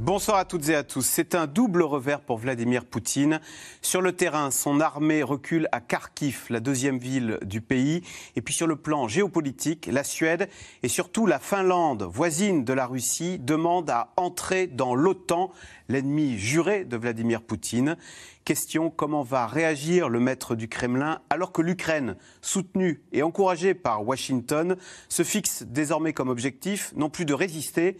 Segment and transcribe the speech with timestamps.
[0.00, 1.04] Bonsoir à toutes et à tous.
[1.04, 3.40] C'est un double revers pour Vladimir Poutine.
[3.82, 8.02] Sur le terrain, son armée recule à Kharkiv, la deuxième ville du pays.
[8.36, 10.48] Et puis sur le plan géopolitique, la Suède
[10.84, 15.50] et surtout la Finlande, voisine de la Russie, demandent à entrer dans l'OTAN,
[15.88, 17.96] l'ennemi juré de Vladimir Poutine.
[18.44, 24.06] Question comment va réagir le maître du Kremlin alors que l'Ukraine, soutenue et encouragée par
[24.06, 24.76] Washington,
[25.08, 27.96] se fixe désormais comme objectif non plus de résister,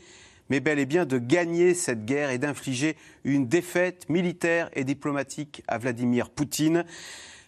[0.48, 5.62] mais bel et bien de gagner cette guerre et d'infliger une défaite militaire et diplomatique
[5.68, 6.84] à Vladimir Poutine.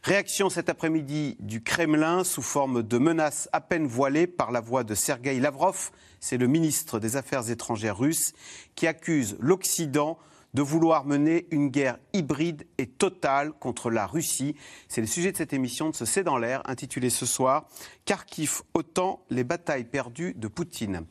[0.02, 4.82] Réaction cet après-midi du Kremlin sous forme de menaces à peine voilées par la voix
[4.82, 5.90] de Sergueï Lavrov,
[6.20, 8.32] c'est le ministre des Affaires étrangères russe,
[8.74, 10.18] qui accuse l'Occident
[10.54, 14.56] de vouloir mener une guerre hybride et totale contre la Russie.
[14.88, 17.68] C'est le sujet de cette émission de ce C'est dans l'air, intitulée ce soir
[18.10, 21.06] Kharkiv, autant les batailles perdues de Poutine.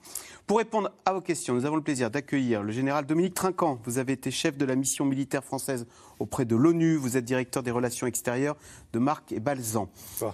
[0.47, 3.79] Pour répondre à vos questions, nous avons le plaisir d'accueillir le général Dominique Trinquant.
[3.85, 6.95] Vous avez été chef de la mission militaire française auprès de l'ONU.
[6.97, 8.57] Vous êtes directeur des relations extérieures
[8.91, 9.89] de Marc et Balzan.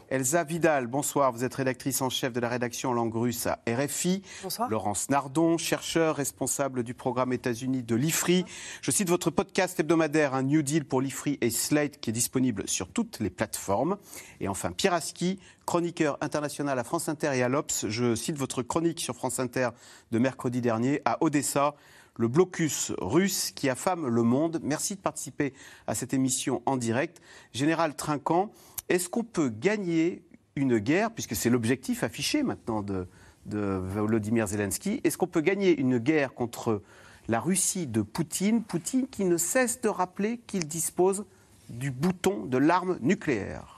[0.09, 1.31] Elsa Vidal, bonsoir.
[1.31, 4.23] Vous êtes rédactrice en chef de la rédaction en langue russe à RFI.
[4.41, 4.69] Bonsoir.
[4.69, 8.44] Laurence Nardon, chercheur responsable du programme États-Unis de l'IFRI.
[8.81, 12.67] Je cite votre podcast hebdomadaire, un New Deal pour l'IFRI et Slate, qui est disponible
[12.67, 13.97] sur toutes les plateformes.
[14.39, 17.85] Et enfin, Pierre Aski, chroniqueur international à France Inter et à l'Obs.
[17.88, 19.69] Je cite votre chronique sur France Inter
[20.11, 21.75] de mercredi dernier à Odessa,
[22.17, 24.59] le blocus russe qui affame le monde.
[24.63, 25.53] Merci de participer
[25.88, 27.22] à cette émission en direct.
[27.53, 28.52] Général Trinquant,
[28.89, 30.23] est-ce qu'on peut gagner
[30.55, 33.07] une guerre, puisque c'est l'objectif affiché maintenant de,
[33.45, 36.81] de Volodymyr Zelensky, est-ce qu'on peut gagner une guerre contre
[37.27, 41.25] la Russie de Poutine, Poutine qui ne cesse de rappeler qu'il dispose
[41.69, 43.75] du bouton de l'arme nucléaire?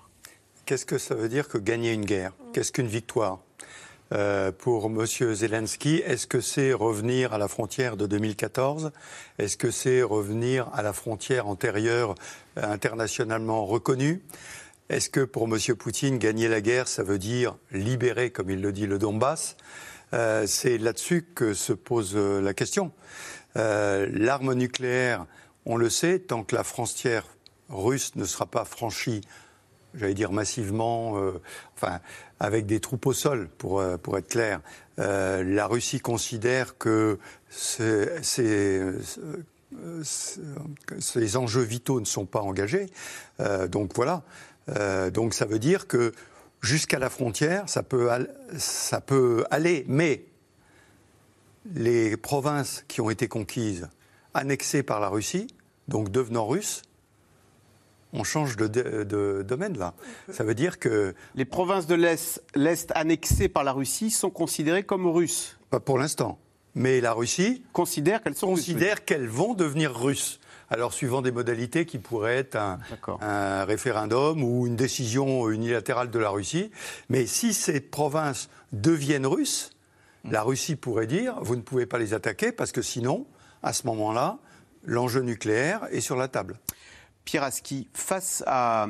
[0.68, 2.34] Qu'est-ce que ça veut dire que gagner une guerre?
[2.52, 3.40] Qu'est-ce qu'une victoire?
[4.12, 5.06] Euh, pour M.
[5.06, 8.92] Zelensky, est-ce que c'est revenir à la frontière de 2014
[9.40, 12.16] Est-ce que c'est revenir à la frontière antérieure
[12.58, 14.22] euh, internationalement reconnue?
[14.90, 15.58] Est-ce que pour M.
[15.78, 19.56] Poutine, gagner la guerre, ça veut dire libérer, comme il le dit, le Donbass?
[20.12, 22.92] Euh, C'est là-dessus que se pose la question.
[23.56, 25.28] L'arme nucléaire,
[25.66, 27.24] on le sait, tant que la frontière
[27.70, 29.22] russe ne sera pas franchie
[29.98, 31.42] j'allais dire massivement, euh,
[31.76, 32.00] enfin,
[32.40, 34.62] avec des troupes au sol, pour, euh, pour être clair.
[35.00, 37.20] Euh, la Russie considère que
[37.50, 38.94] ces
[41.36, 42.88] enjeux vitaux ne sont pas engagés.
[43.70, 44.24] Donc voilà.
[45.14, 46.14] Donc ça veut dire que
[46.62, 48.10] jusqu'à la frontière, ça peut,
[48.58, 50.26] ça peut aller, mais
[51.74, 53.88] les provinces qui ont été conquises,
[54.34, 55.48] annexées par la Russie,
[55.88, 56.82] donc devenant russes,
[58.18, 59.94] on change de, de- de domaine là.
[60.32, 64.84] Ça veut dire que, Les provinces de l'Est, l'Est annexées par la Russie sont considérées
[64.84, 65.58] comme russes.
[65.70, 66.40] pas pour l'instant,
[66.76, 68.60] mais la Russie Considère qu'elles sont russes.
[68.66, 70.40] considère qu'elles vont devenir russes.
[70.70, 76.30] Alors, suivant des modalités qui pourraient être un, référendum ou une décision unilatérale de la
[76.30, 76.72] Russie.
[77.08, 79.70] Mais si ces provinces deviennent russes,
[80.30, 83.26] la Russie pourrait dire vous ne pouvez pas les attaquer parce que sinon,
[83.64, 84.40] à ce moment-là,
[84.84, 86.60] l'enjeu nucléaire est sur la table.
[87.28, 88.88] Pierre Aski, face à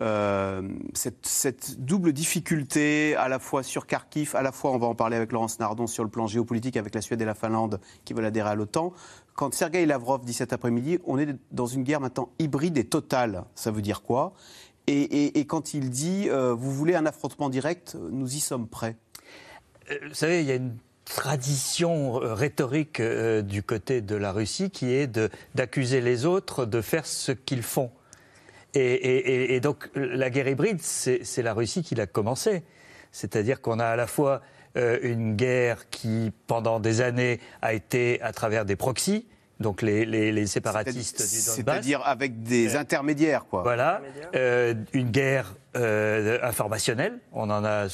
[0.00, 4.94] euh, cette, double difficulté, à la fois sur Kharkiv, à la fois, on va en
[4.94, 8.14] parler avec Laurence Nardon, sur le plan géopolitique avec la Suède et la Finlande qui
[8.14, 8.92] veulent adhérer à l'OTAN,
[9.34, 13.42] quand Sergei Lavrov dit cet après-midi, on est dans une guerre maintenant hybride et totale,
[13.56, 14.34] ça veut dire quoi?
[14.86, 18.96] Et quand il dit, euh, vous voulez un affrontement direct, nous y sommes prêts.
[19.90, 24.32] Euh, Vous savez, il y a une tradition euh, rhétorique euh, du côté de la
[24.32, 25.18] Russie qui est
[25.54, 27.90] d'accuser les autres de faire ce qu'ils font.
[28.74, 32.62] Et, donc la guerre hybride, c'est c'est la Russie qui l'a commencé.
[33.10, 34.42] C'est-à-dire qu'on a à la fois
[34.76, 39.24] euh, une guerre qui, pendant des années, a été à travers des proxys,
[39.60, 41.54] donc les, les- les séparatistes du Donbass.
[41.54, 43.62] C'est-à-dire avec des Euh, intermédiaires, quoi.
[43.62, 44.02] Voilà,
[44.34, 47.18] euh, une guerre euh, informationnelle.
[47.32, 47.86] On en a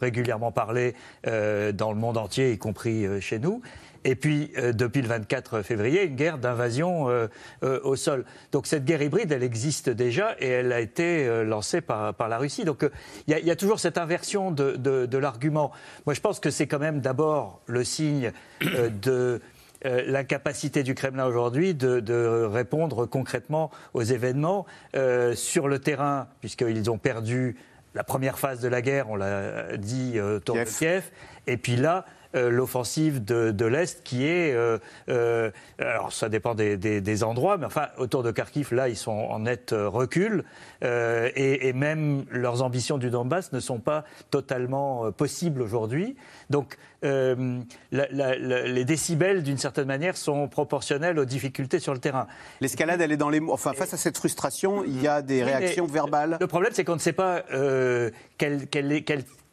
[0.00, 0.94] régulièrement parlé
[1.26, 3.60] euh, dans le monde entier, y compris euh, chez nous.
[4.04, 7.26] Et puis, euh, depuis le 24 février, une guerre d'invasion euh,
[7.64, 8.24] euh, au sol.
[8.52, 12.28] Donc cette guerre hybride, elle existe déjà et elle a été euh, lancée par, par
[12.28, 12.64] la Russie.
[12.64, 12.90] Donc euh,
[13.26, 15.72] il y, a- il y a toujours cette inversion de, de- de l'argument.
[16.06, 18.30] Moi, je pense que c'est quand même d'abord le signe
[18.62, 19.40] euh, de
[19.86, 24.66] euh, l'incapacité du Kremlin aujourd'hui de, de répondre concrètement aux événements
[24.96, 27.56] euh, sur le terrain, puisqu'ils ont perdu
[27.94, 30.66] la première phase de la guerre, on l'a dit, euh, autour Kiev.
[30.66, 31.10] de Kiev.
[31.46, 32.04] Et puis là,
[32.34, 34.52] euh, l'offensive de, de l'Est qui est...
[34.54, 34.78] euh,
[35.08, 38.96] euh, alors ça dépend des, des- des endroits, mais enfin autour de Kharkiv, là, ils
[38.96, 40.44] sont en net recul.
[40.82, 46.16] et, et même leurs ambitions du Donbass ne sont pas totalement possibles aujourd'hui.
[46.50, 52.00] Donc la- la- la- les décibels, d'une certaine manière, sont proportionnels aux difficultés sur le
[52.00, 52.26] terrain.
[52.60, 53.52] L'escalade, elle est dans les mots.
[53.52, 56.36] Enfin, face à cette frustration, il y a des réactions verbales.
[56.40, 59.02] Le problème, c'est qu'on ne sait pas euh, quel, quel est-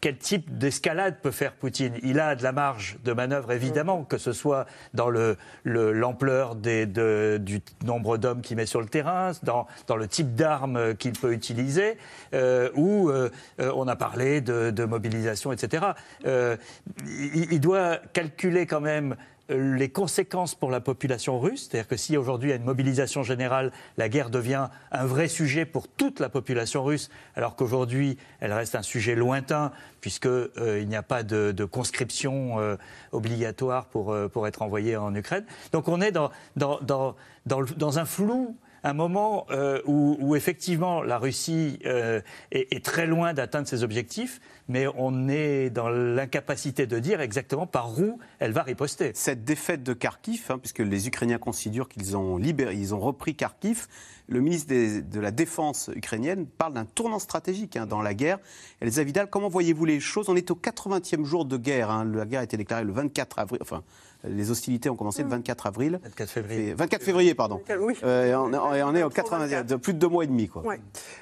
[0.06, 1.94] quel- type d'escalade peut faire Poutine.
[2.04, 6.56] Il a de la marge de manœuvre, évidemment, que ce soit dans le- le- l'ampleur
[6.56, 11.98] du nombre d'hommes qu'il met sur le terrain, dans, le type d'armes qu'il peut utiliser,
[12.34, 13.30] euh, ou euh,
[13.60, 15.86] on a parlé de, mobilisation, etc.
[16.26, 16.56] Euh,
[17.08, 19.16] il, doit calculer quand même
[19.50, 23.24] les conséquences pour la population russe, c'est-à-dire que si aujourd'hui il y a une mobilisation
[23.24, 28.54] générale, la guerre devient un vrai sujet pour toute la population russe, alors qu'aujourd'hui elle
[28.54, 29.72] reste un sujet lointain
[30.02, 32.76] puisqu'il n'y a pas de, conscription euh,
[33.12, 35.46] obligatoire pour, euh, pour être envoyé en Ukraine.
[35.72, 37.16] Donc on est dans, dans, dans,
[37.46, 38.56] dans, un flou
[38.86, 42.22] un moment euh, où, effectivement la Russie euh,
[42.52, 48.00] est très loin d'atteindre ses objectifs, mais on est dans l'incapacité de dire exactement par
[48.00, 49.12] où elle va riposter.
[49.14, 53.36] Cette défaite de Kharkiv, hein, puisque les Ukrainiens considèrent qu'ils ont libéré, ils ont repris
[53.36, 53.88] Kharkiv,
[54.28, 58.40] le ministre des- de la Défense ukrainienne parle d'un tournant stratégique hein, dans la guerre.
[58.82, 60.30] Elsa Vidal, comment voyez-vous les choses?
[60.30, 61.92] On est au 80e jour de guerre.
[61.92, 62.06] hein.
[62.06, 63.60] La guerre a été déclarée le 24 avril.
[63.62, 63.84] Enfin,
[64.28, 66.00] les hostilités ont commencé le 24 avril.
[66.04, 66.68] 24 février.
[66.70, 67.62] Et 24 février, pardon.
[67.80, 67.94] Oui.
[68.04, 70.48] Euh, et on, et on est au 80, de plus de deux mois et demi,
[70.48, 70.64] quoi.
[70.64, 70.80] Ouais.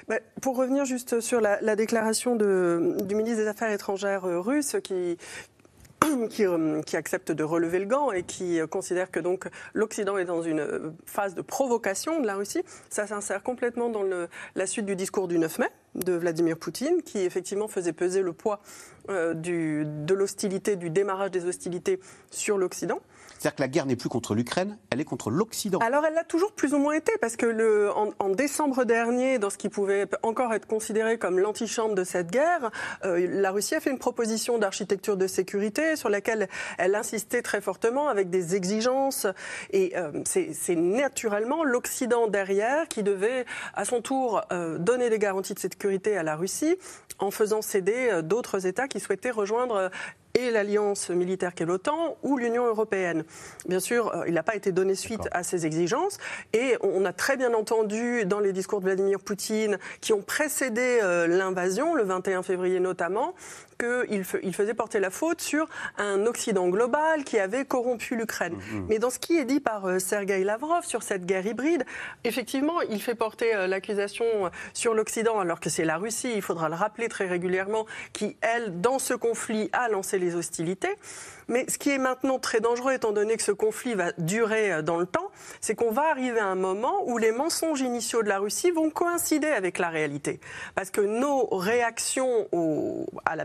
[0.08, 4.40] Bah, pour revenir juste sur la, la déclaration de- du ministre des Affaires étrangères euh,
[4.40, 5.16] russe qui,
[6.30, 10.24] qui, euh, accepte de relever le gant et qui euh, considère que donc l'Occident est
[10.24, 14.04] dans une phase de provocation de la Russie, ça s'insère complètement dans
[14.54, 18.32] la suite du discours du 9 mai de Vladimir Poutine, qui effectivement faisait peser le
[18.32, 18.60] poids
[19.08, 22.00] de l'hostilité, du démarrage des hostilités
[22.32, 23.00] sur l'Occident.
[23.44, 25.78] C'est-à-dire que la guerre n'est plus contre l'Ukraine, elle est contre l'Occident.
[25.80, 29.58] Alors elle l'a toujours plus ou moins été, parce que en, décembre dernier, dans ce
[29.58, 32.70] qui pouvait encore être considéré comme l'antichambre de cette guerre,
[33.04, 36.48] euh, la Russie a fait une proposition d'architecture de sécurité sur laquelle
[36.78, 39.26] elle insistait très fortement avec des exigences.
[39.74, 43.44] Et euh, c'est naturellement l'Occident derrière qui devait
[43.74, 46.76] à son tour euh, donner des garanties de sécurité à la Russie
[47.18, 49.90] en faisant céder d'autres États qui souhaitaient rejoindre
[50.34, 53.24] et l'alliance militaire qu'est l'OTAN ou l'Union européenne.
[53.68, 56.18] Bien sûr, euh, il n'a pas été donné suite à ces exigences
[56.52, 60.98] et on a très bien entendu dans les discours de Vladimir Poutine qui ont précédé
[61.02, 63.34] euh, l'invasion, le 21 février notamment,
[63.78, 65.68] qu'il il faisait porter la faute sur
[65.98, 68.56] un Occident global qui avait corrompu l'Ukraine.
[68.88, 71.84] Mais dans ce qui est dit par euh, Sergei Lavrov sur cette guerre hybride,
[72.24, 76.42] effectivement, il fait porter euh, l'accusation euh, sur l'Occident alors que c'est la Russie, il
[76.42, 80.96] faudra le rappeler très régulièrement, qui, elle, dans ce conflit, a lancé les hostilités.
[81.48, 84.82] Mais ce qui est maintenant très dangereux, étant donné que ce conflit va durer euh,
[84.82, 85.30] dans le temps,
[85.60, 88.90] c'est qu'on va arriver à un moment où les mensonges initiaux de la Russie vont
[88.90, 90.40] coïncider avec la réalité.
[90.74, 93.44] Parce que nos réactions au- à, la,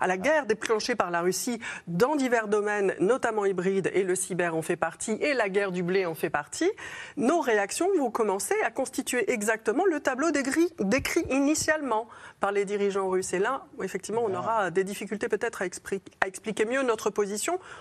[0.00, 4.54] à la guerre déclenchée par la Russie dans divers domaines, notamment hybrides, et le cyber
[4.56, 6.70] en fait partie, et la guerre du blé en fait partie,
[7.16, 12.08] nos réactions vont commencer à constituer exactement le tableau décrit, décrit initialement
[12.40, 13.32] par les dirigeants russes.
[13.32, 15.66] Et là, effectivement, on aura des difficultés peut-être à,
[16.20, 17.21] à expliquer mieux notre position.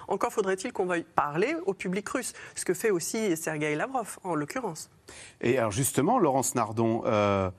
[0.07, 4.35] Encore faudrait-il qu'on veuille parler au public russe, ce que fait aussi Sergei Lavrov, en
[4.35, 4.89] l'occurrence.
[5.42, 7.49] Et alors justement, Laurence Nardon, euh,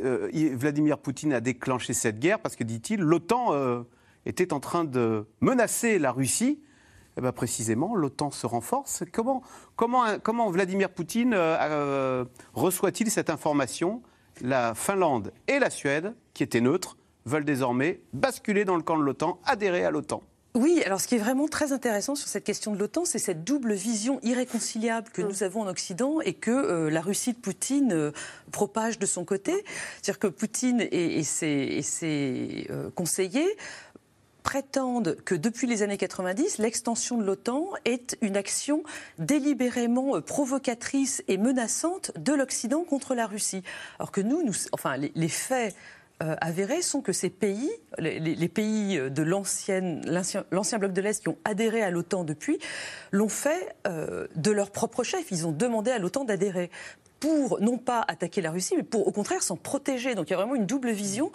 [0.00, 3.82] euh, Vladimir Poutine a déclenché cette guerre parce que, dit-il, l'OTAN euh,
[4.26, 6.60] était en train de menacer la Russie.
[7.16, 9.02] Eh ben, précisément, l'OTAN se renforce.
[9.12, 9.42] Comment,
[9.76, 11.36] comment, comment Vladimir Poutine
[12.54, 14.02] reçoit-il cette information?
[14.42, 19.02] La Finlande et la Suède, qui étaient neutres, veulent désormais basculer dans le camp de
[19.02, 20.22] l'OTAN, adhérer à l'OTAN.
[20.54, 23.44] Oui, alors ce qui est vraiment très intéressant sur cette question de l'OTAN, c'est cette
[23.44, 27.92] double vision irréconciliable que nous avons en Occident et que euh, la Russie de Poutine
[27.92, 28.10] euh,
[28.50, 29.64] propage de son côté.
[30.02, 33.56] C'est-à-dire que Poutine et, et ses, et ses, euh, conseillers
[34.42, 38.82] prétendent que depuis les années 90, l'extension de l'OTAN est une action
[39.20, 43.62] délibérément provocatrice et menaçante de l'Occident contre la Russie.
[44.00, 45.76] Alors que nous, nous enfin, les, les faits
[46.22, 51.38] euh, avérés sont que ces pays, les, pays de l'ancien bloc de l'Est qui ont
[51.44, 52.58] adhéré à l'OTAN depuis,
[53.10, 55.30] l'ont fait euh, de leur propre chef.
[55.30, 56.70] Ils ont demandé à l'OTAN d'adhérer
[57.20, 60.14] pour non pas attaquer la Russie, mais pour au contraire s'en protéger.
[60.14, 61.30] Donc il y a vraiment une double vision.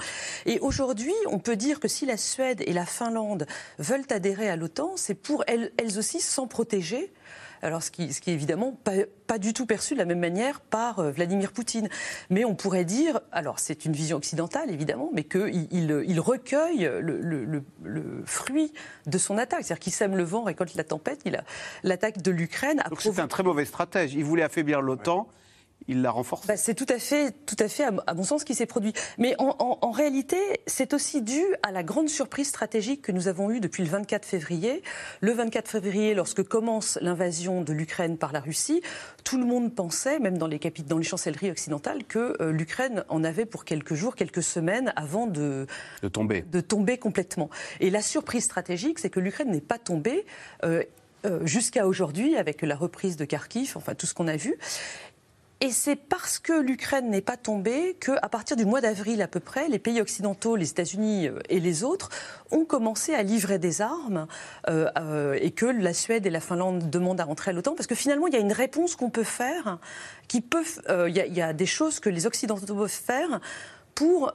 [0.46, 3.46] Et aujourd'hui, on peut dire que si la Suède et la Finlande
[3.78, 7.14] veulent adhérer à l'OTAN, c'est pour elles aussi s'en protéger
[7.62, 8.94] Alors, ce qui, ce qui est évidemment pas,
[9.28, 11.90] pas, du tout perçu de la même manière par euh, Vladimir Poutine.
[12.30, 16.90] Mais on pourrait dire, alors c'est une vision occidentale évidemment, mais qu'il il, il, recueille
[17.02, 18.74] le, le, le, le, fruit
[19.06, 19.64] de son attaque.
[19.64, 21.22] C'est-à-dire qu'il sème le vent, récolte la tempête.
[21.26, 21.44] Il a
[21.84, 22.84] l'attaque de l'Ukraine.
[22.90, 24.14] Donc c'est un très mauvais stratège.
[24.14, 25.20] Il voulait affaiblir l'OTAN.
[25.20, 25.45] Ouais
[25.88, 26.48] il la renforce.
[26.48, 28.94] Bah, c'est tout à fait, tout à fait à, mon sens, ce qui s'est produit.
[29.18, 33.28] Mais en, en, en réalité, c'est aussi dû à la grande surprise stratégique que nous
[33.28, 34.82] avons eue depuis le 24 février.
[35.22, 38.82] Le 24 février, lorsque commence l'invasion de l'Ukraine par la Russie,
[39.24, 43.24] tout le monde pensait, même dans les, dans les chancelleries occidentales, que euh, l'Ukraine en
[43.24, 45.68] avait pour quelques jours, quelques semaines avant de,
[46.02, 46.42] de, tomber.
[46.42, 47.50] de tomber complètement.
[47.80, 50.26] Et la surprise stratégique, c'est que l'Ukraine n'est pas tombée.
[50.64, 50.84] Euh,
[51.44, 54.60] jusqu'à aujourd'hui, avec la reprise de Kharkiv, enfin tout ce qu'on a vu.
[55.62, 59.40] Et c'est parce que l'Ukraine n'est pas tombée qu'à partir du mois d'avril à peu
[59.40, 62.10] près, les pays occidentaux, les États-Unis euh, et les autres,
[62.52, 64.28] ont commencé à livrer des armes
[64.70, 67.74] euh, euh, et que la Suède et la Finlande demandent à rentrer à l'OTAN.
[67.74, 69.80] Parce que finalement, il y a une réponse qu'on peut faire,
[70.28, 72.90] qui peut, euh, il, y a, il y a des choses que les Occidentaux peuvent
[72.90, 73.40] faire
[73.96, 74.34] pour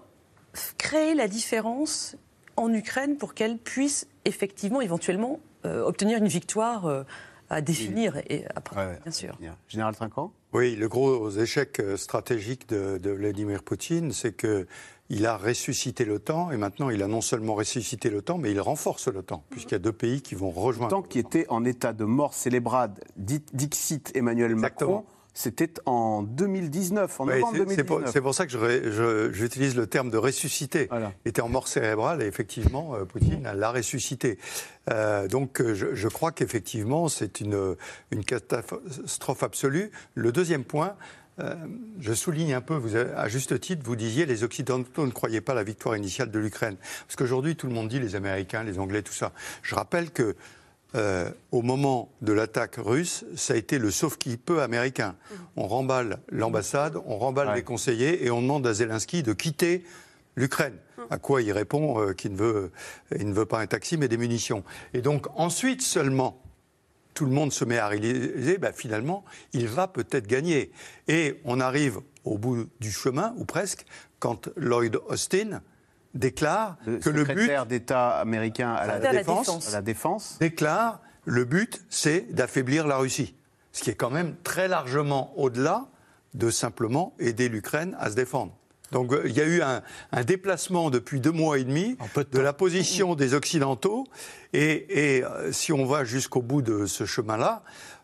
[0.78, 2.16] créer la différence
[2.56, 7.04] en Ukraine pour qu'elle puisse effectivement, éventuellement, obtenir une victoire
[7.50, 9.38] à définir et après, ouais, bien sûr.
[9.68, 10.32] Général Trinquant?
[10.52, 14.66] Oui, le gros échec stratégique de, de Vladimir Poutine, c'est que
[15.10, 19.08] il a ressuscité l'OTAN et maintenant il a non seulement ressuscité l'OTAN, mais il renforce
[19.08, 20.94] l'OTAN, puisqu'il y a deux pays qui vont rejoindre.
[20.94, 24.98] L'OTAN qui était en état de mort célébrade, Dixit Emmanuel Exactement.
[24.98, 25.19] Macron.
[25.32, 28.10] C'était en 2019, en novembre c'est- 2019.
[28.12, 30.86] C'est pour, ça que j'utilise le terme de ressusciter.
[30.90, 31.12] Voilà.
[31.24, 34.38] Il était en mort cérébrale et effectivement, euh, Poutine l'a ressuscité.
[34.90, 37.76] Euh, donc euh, je, je crois qu'effectivement, c'est une,
[38.10, 39.90] une catastrophe absolue.
[40.14, 40.96] Le deuxième point,
[41.38, 41.54] euh,
[42.00, 45.52] je souligne un peu, vous à juste titre, vous disiez les Occidentaux ne croyaient pas
[45.52, 46.76] à la victoire initiale de l'Ukraine.
[47.06, 49.32] Parce qu'aujourd'hui, tout le monde dit les Américains, les Anglais, tout ça.
[49.62, 50.34] Je rappelle que
[50.94, 55.14] euh, au moment de l'attaque russe, ça a été le sauf-qui-peut américain.
[55.56, 57.56] On remballe l'ambassade, on remballe Ouais.
[57.56, 59.84] les conseillers et on demande à Zelensky de quitter
[60.36, 60.76] l'Ukraine.
[61.10, 62.70] À quoi il répond euh, qu'il ne veut,
[63.18, 64.64] il ne veut pas un taxi mais des munitions.
[64.94, 66.42] Et donc ensuite seulement,
[67.14, 70.70] tout le monde se met à réaliser, ben, finalement, il va peut-être gagner.
[71.08, 73.84] Et on arrive au bout du chemin, ou presque,
[74.20, 75.60] quand Lloyd Austin
[76.14, 79.68] déclare Le que le but secrétaire d'État américain à la, défense, défense.
[79.68, 80.36] à la défense.
[80.40, 83.34] déclare le but, c'est d'affaiblir la Russie.
[83.72, 85.88] Ce qui est quand même très largement au-delà
[86.34, 88.52] de simplement aider l'Ukraine à se défendre.
[88.92, 91.96] Donc euh, il y a eu un, un déplacement depuis deux mois et demi
[92.32, 94.06] de la position des Occidentaux.
[94.52, 97.62] Et, et, euh, si on va jusqu'au bout de ce chemin-là,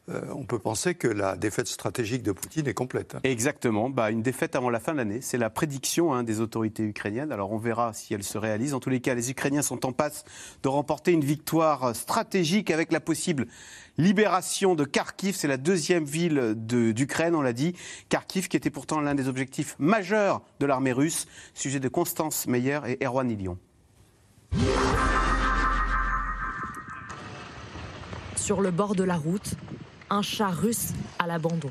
[0.09, 3.17] euh, on peut penser que la défaite stratégique de Poutine est complète.
[3.25, 5.21] Exactement, bah, une défaite avant la fin de l'année.
[5.21, 7.33] C'est la prédiction hein, des autorités ukrainiennes.
[7.33, 8.73] Alors on verra si elle se réalise.
[8.75, 10.25] En tous les cas, les Ukrainiens sont en passe
[10.63, 13.47] de remporter une victoire stratégique avec la possible
[13.99, 15.35] libération de Kharkiv.
[15.35, 17.75] C'est la deuxième ville de- d'Ukraine, on l'a dit.
[18.09, 21.27] Kharkiv qui était pourtant l'un des objectifs majeurs de l'armée russe.
[21.55, 23.59] Sujet de Constance Meyer et Erwan Ilion.
[28.37, 29.55] Sur le bord de la route,
[30.11, 31.71] un char russe à l'abandon.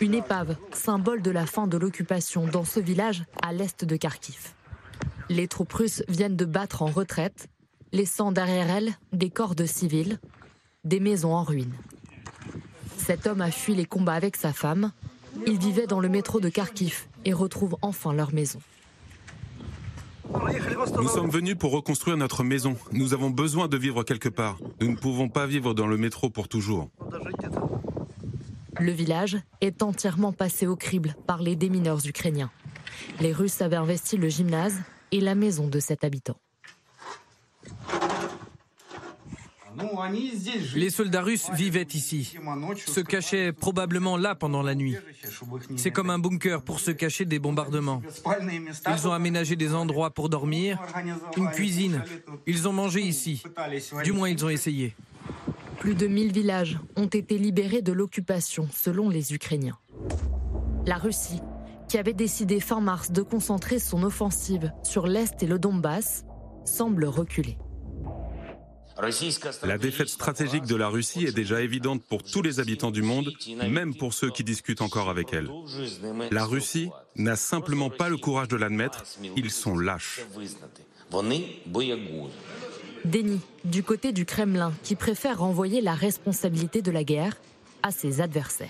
[0.00, 4.52] Une épave, symbole de la fin de l'occupation dans ce village à l'est de Kharkiv.
[5.28, 7.48] Les troupes russes viennent de battre en retraite,
[7.92, 10.18] laissant derrière elles des corps de civils,
[10.84, 11.74] des maisons en ruine.
[12.98, 14.92] Cet homme a fui les combats avec sa femme.
[15.46, 18.60] Ils vivaient dans le métro de Kharkiv et retrouvent enfin leur maison.
[20.96, 22.76] Nous sommes venus pour reconstruire notre maison.
[22.92, 24.58] Nous avons besoin de vivre quelque part.
[24.80, 26.90] Nous ne pouvons pas vivre dans le métro pour toujours.
[28.84, 32.50] Le village est entièrement passé au crible par les démineurs ukrainiens.
[33.18, 34.78] Les Russes avaient investi le gymnase
[35.10, 36.36] et la maison de cet habitant.
[40.76, 42.36] Les soldats russes vivaient ici,
[42.86, 44.96] se cachaient probablement là pendant la nuit.
[45.76, 48.02] C'est comme un bunker pour se cacher des bombardements.
[48.86, 50.78] Ils ont aménagé des endroits pour dormir,
[51.38, 52.04] une cuisine.
[52.46, 53.42] Ils ont mangé ici.
[54.04, 54.94] Du moins, ils ont essayé.
[55.84, 59.76] Plus de 1000 villages ont été libérés de l'occupation selon les Ukrainiens.
[60.86, 61.40] La Russie,
[61.90, 66.24] qui avait décidé fin mars de concentrer son offensive sur l'Est et le Donbass,
[66.64, 67.58] semble reculer.
[69.62, 73.30] La défaite stratégique de la Russie est déjà évidente pour tous les habitants du monde,
[73.68, 75.50] même pour ceux qui discutent encore avec elle.
[76.30, 79.04] La Russie n'a simplement pas le courage de l'admettre,
[79.36, 80.22] ils sont lâches.
[83.04, 87.36] Déni du côté du Kremlin qui préfère renvoyer la responsabilité de la guerre
[87.82, 88.68] à ses adversaires.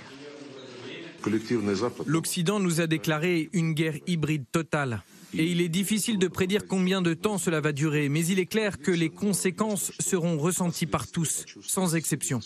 [2.07, 5.03] L'Occident nous a déclaré une guerre hybride totale.
[5.37, 8.47] Et il est difficile de prédire combien de temps cela va durer, mais il est
[8.47, 12.41] clair que les conséquences seront ressenties par tous, sans exception.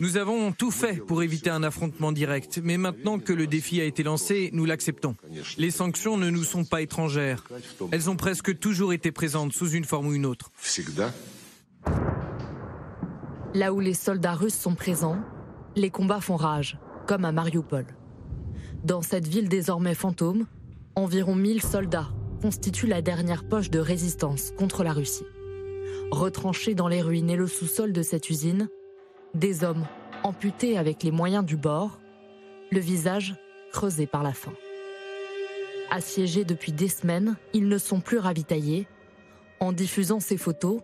[0.00, 3.84] Nous avons tout fait pour éviter un affrontement direct, mais maintenant que le défi a
[3.84, 5.16] été lancé, nous l'acceptons.
[5.58, 7.44] Les sanctions ne nous sont pas étrangères.
[7.90, 10.50] Elles ont presque toujours été présentes sous une forme ou une autre.
[13.54, 15.18] Là où les soldats russes sont présents,
[15.76, 17.86] les combats font rage, comme à Mariupol.
[18.84, 20.46] Dans cette ville désormais fantôme,
[20.94, 22.08] environ 1000 soldats
[22.40, 25.24] constituent la dernière poche de résistance contre la Russie.
[26.10, 28.68] Retranchés dans les ruines et le sous-sol de cette usine,
[29.34, 29.86] des hommes
[30.24, 31.98] amputés avec les moyens du bord,
[32.70, 33.34] le visage
[33.72, 34.52] creusé par la faim.
[35.90, 38.86] Assiégés depuis des semaines, ils ne sont plus ravitaillés.
[39.60, 40.80] En diffusant ces photos,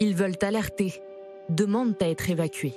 [0.00, 1.00] ils veulent alerter,
[1.48, 2.74] demandent à être évacués.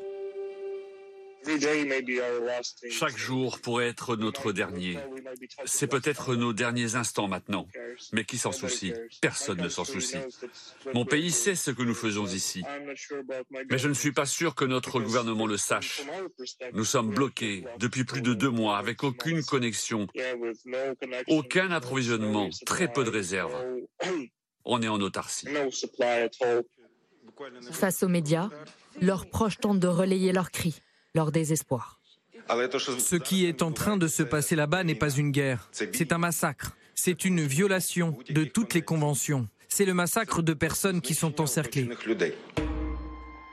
[2.89, 4.97] Chaque jour pourrait être notre dernier.
[5.65, 7.67] C'est peut-être nos derniers instants maintenant.
[8.13, 8.93] Mais qui s'en soucie?
[9.21, 10.17] Personne ne s'en soucie.
[10.93, 12.63] Mon pays sait ce que nous faisons ici.
[13.69, 16.01] Mais je ne suis pas sûr que notre gouvernement le sache.
[16.73, 20.07] Nous sommes bloqués depuis plus de deux mois avec aucune connexion,
[21.27, 23.55] aucun approvisionnement, très peu de réserves.
[24.63, 25.47] On est en autarcie.
[27.71, 28.49] Face aux médias,
[29.01, 30.81] leurs proches tentent de relayer leurs cris
[31.15, 31.99] leur désespoir.
[32.47, 36.19] Ce qui est en train de se passer là-bas n'est pas une guerre, c'est un
[36.19, 36.75] massacre.
[36.93, 39.47] C'est une violation de toutes les conventions.
[39.67, 41.89] C'est le massacre de personnes qui sont encerclées.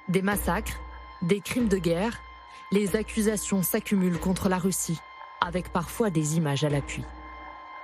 [0.08, 0.78] Des massacres,
[1.22, 2.20] des crimes de guerre,
[2.70, 4.98] les accusations s'accumulent contre la Russie,
[5.40, 7.02] avec parfois des images à l'appui.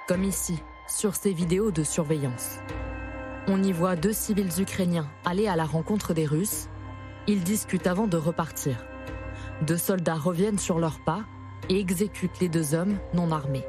[0.06, 0.58] Comme ici,
[0.88, 2.58] sur ces vidéos de surveillance.
[3.47, 6.68] On y voit deux civils ukrainiens aller à la rencontre des Russes.
[7.26, 8.85] Ils discutent avant de repartir.
[9.62, 11.24] Deux soldats reviennent sur leurs pas
[11.68, 13.64] et exécutent les deux hommes non armés.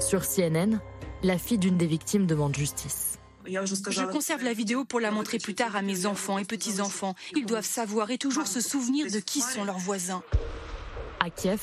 [0.00, 0.80] Sur CNN,
[1.22, 3.18] la fille d'une des victimes demande justice.
[3.46, 7.14] Je conserve la vidéo pour la montrer plus tard à mes enfants et petits-enfants.
[7.36, 10.22] Ils doivent savoir et toujours se souvenir de qui sont leurs voisins.
[11.20, 11.60] À Kiev,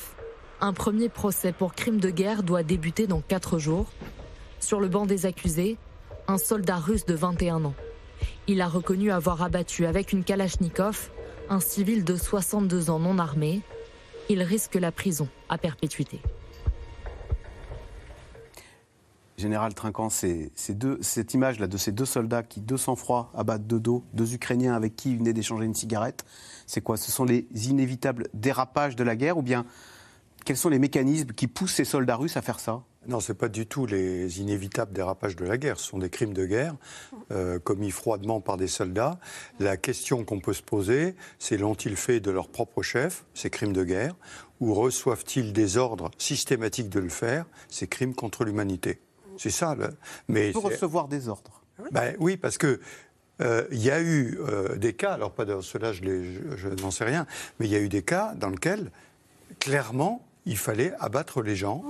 [0.60, 3.92] un premier procès pour crime de guerre doit débuter dans quatre jours.
[4.60, 5.76] Sur le banc des accusés,
[6.28, 7.74] un soldat russe de 21 ans.
[8.46, 11.10] Il a reconnu avoir abattu avec une Kalachnikov
[11.48, 13.60] un civil de 62 ans non armé.
[14.28, 16.20] Il risque la prison à perpétuité.
[19.36, 24.34] Général Trinquant, cette image-là de ces deux soldats qui, de sang-froid, abattent de dos deux
[24.34, 26.24] Ukrainiens avec qui ils venaient d'échanger une cigarette,
[26.66, 26.96] c'est quoi?
[26.96, 29.66] Ce sont les inévitables dérapages de la guerre ou bien
[30.44, 32.82] quels sont les mécanismes qui poussent ces soldats russes à faire ça?
[33.08, 35.78] Non, ce n'est pas du tout les inévitables dérapages de la guerre.
[35.78, 36.74] Ce sont des crimes de guerre
[37.30, 39.18] euh, commis froidement par des soldats.
[39.58, 43.72] La question qu'on peut se poser, c'est l'ont-ils fait de leur propre chef, ces crimes
[43.72, 44.14] de guerre,
[44.60, 49.00] ou reçoivent-ils des ordres systématiques de le faire, ces crimes contre l'humanité?
[49.36, 49.74] C'est ça.
[49.74, 49.90] Le...
[50.28, 51.62] Mais pour recevoir des ordres.
[51.90, 52.80] Ben, oui, parce que
[53.40, 56.02] euh, il y a eu euh, des cas, alors pas dans cela, je,
[56.56, 57.26] je n'en sais rien,
[57.58, 58.92] mais il y a eu des cas dans lesquels,
[59.58, 61.82] clairement, il fallait abattre les gens.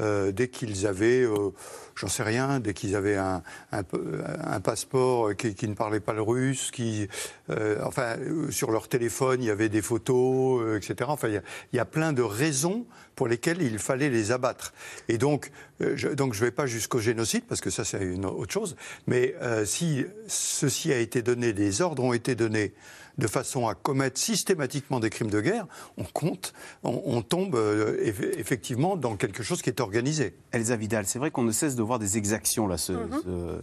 [0.00, 1.50] Euh, dès qu'ils avaient, euh,
[1.94, 6.70] j'en sais rien, dès qu'ils avaient un, un, passeport qui, ne parlait pas le russe,
[6.70, 7.08] qui,
[7.50, 8.16] euh, enfin,
[8.50, 11.08] sur leur téléphone, il y avait des photos, etc.
[11.08, 14.32] Enfin, il y, a, il y, a, plein de raisons pour lesquelles il fallait les
[14.32, 14.74] abattre.
[15.08, 18.26] Et donc, je, donc je ne vais pas jusqu'au génocide, parce que ça, c'est une
[18.26, 18.76] autre chose.
[19.06, 22.74] Mais si ceci a été donné, des ordres ont été donnés
[23.18, 26.52] de façon à commettre systématiquement des crimes de guerre, on compte,
[26.82, 30.34] on, tombe euh, effectivement dans quelque chose qui est organisé.
[30.52, 32.76] Elsa Vidal, c'est vrai qu'on ne cesse de voir des exactions là.
[32.76, 33.62] Ce, Mhm.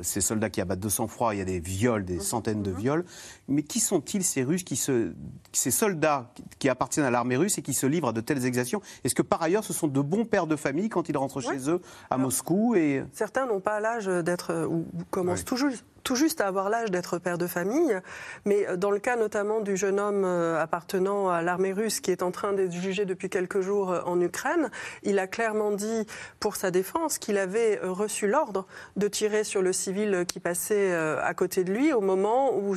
[0.00, 3.04] ces soldats qui abattent de sang-froid, il y a des viols, des centaines de viols.
[3.48, 5.12] Mais qui sont-ils ces Russes, qui se,
[5.52, 8.80] ces soldats qui appartiennent à l'armée russe et qui se livrent à de telles exactions?
[9.04, 11.68] Est-ce que par ailleurs, ce sont de bons pères de famille quand ils rentrent chez
[11.68, 11.80] eux
[12.10, 13.04] à Moscou et...
[13.12, 15.44] Certains n'ont pas l'âge d'être ou commencent Oui.
[15.44, 17.98] tout juste tout juste à avoir l'âge d'être père de famille,
[18.44, 22.22] mais dans le cas notamment du jeune homme euh, appartenant à l'armée russe qui est
[22.22, 24.70] en train d'être jugé depuis quelques jours euh, en Ukraine,
[25.02, 26.06] il a clairement dit
[26.40, 30.92] pour sa défense qu'il avait euh, reçu l'ordre de tirer sur le civil qui passait
[30.92, 32.74] à côté de lui au moment où,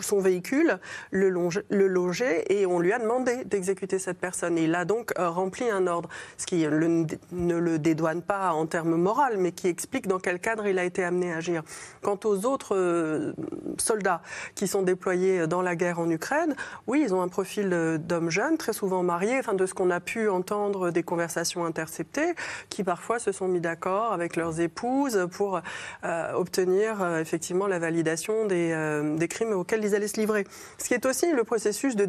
[0.00, 0.78] son véhicule
[1.10, 4.56] le, longe- le logeait et on lui a demandé d'exécuter cette personne.
[4.58, 8.96] Il a donc euh, rempli un ordre, ce qui ne le dédouane pas en termes
[8.96, 11.62] moraux, mais qui explique dans quel cadre il a été amené à agir.
[12.02, 13.32] Quant aux aux autres euh,
[13.78, 14.22] soldats
[14.54, 16.54] qui sont déployés dans la guerre en Ukraine,
[16.86, 17.70] oui, ils ont un profil
[18.00, 22.34] d'hommes jeunes, très souvent mariés, enfin, de ce qu'on a pu entendre des conversations interceptées,
[22.68, 25.60] qui parfois se sont mis d'accord avec leurs épouses pour
[26.04, 30.46] euh, obtenir euh, effectivement la validation des, crimes auxquels ils allaient se livrer.
[30.78, 32.06] Ce qui est aussi le processus de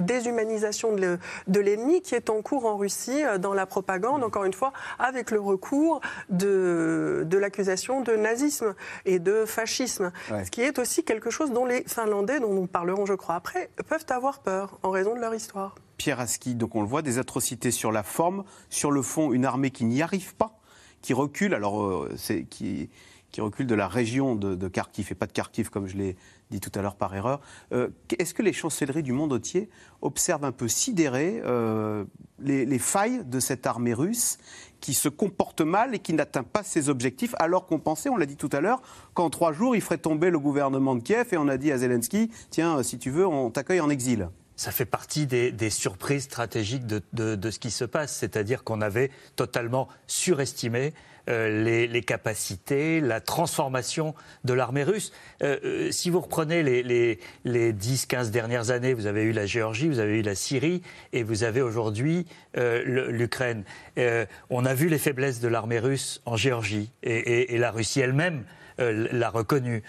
[0.00, 4.72] déshumanisation de l'ennemi qui est en cours en Russie dans la propagande, encore une fois,
[4.98, 10.12] avec le recours de, de l'accusation de nazisme et de fascisme.
[10.28, 13.70] Ce qui est aussi quelque chose dont les Finlandais, dont nous parlerons, je crois, après,
[13.88, 15.74] peuvent avoir peur en raison de leur histoire.
[15.96, 19.44] Pierre Aski, donc on le voit, des atrocités sur la forme, sur le fond, une
[19.44, 20.58] armée qui n'y arrive pas,
[21.02, 22.90] qui recule, alors euh, c'est qui,
[23.30, 26.16] qui recule de la région de, de, Kharkiv, et pas de Kharkiv comme je l'ai
[26.50, 27.40] dit tout à l'heure par erreur.
[27.72, 29.68] Euh, est-ce que les chancelleries du monde entier
[30.02, 32.04] observent un peu sidérées euh,
[32.38, 34.38] les, les, failles de cette armée russe
[34.84, 38.26] qui se comporte mal et qui n'atteint pas ses objectifs, alors qu'on pensait, on l'a
[38.26, 38.82] dit tout à l'heure,
[39.14, 41.78] qu'en trois jours, il ferait tomber le gouvernement de Kiev et on a dit à
[41.78, 46.86] Zelensky, tiens, si tu veux, on t'accueille en exil ça fait partie des, surprises stratégiques
[46.86, 53.20] de, ce qui se passe, c'est-à-dire qu'on avait totalement surestimé euh, les, les, capacités, la
[53.20, 55.12] transformation de l'armée russe.
[55.42, 59.46] Euh, euh si vous reprenez les, les, les 10-15 dernières années, vous avez eu la
[59.46, 60.82] Géorgie, vous avez eu la Syrie
[61.12, 63.64] et vous avez aujourd'hui euh, l'Ukraine.
[63.98, 68.44] Euh, on a vu les faiblesses de l'armée russe en Géorgie et, la Russie elle-même
[68.78, 69.82] l'a reconnu.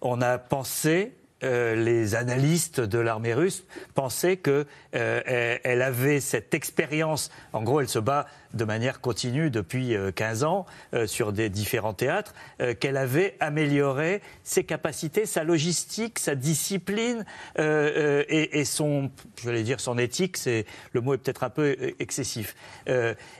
[0.00, 1.12] on a pensé
[1.44, 7.30] euh, les analystes de l'armée russe pensaient qu'elle euh, elle avait cette expérience.
[7.52, 11.48] En gros, elle se bat de manière continue depuis 15 euh, ans euh, sur des
[11.48, 17.24] différents théâtres, euh, qu'elle avait amélioré ses capacités, sa logistique, sa discipline
[17.58, 22.54] et, son, je vais dire son éthique, c'est le mot est peut-être un peu excessif.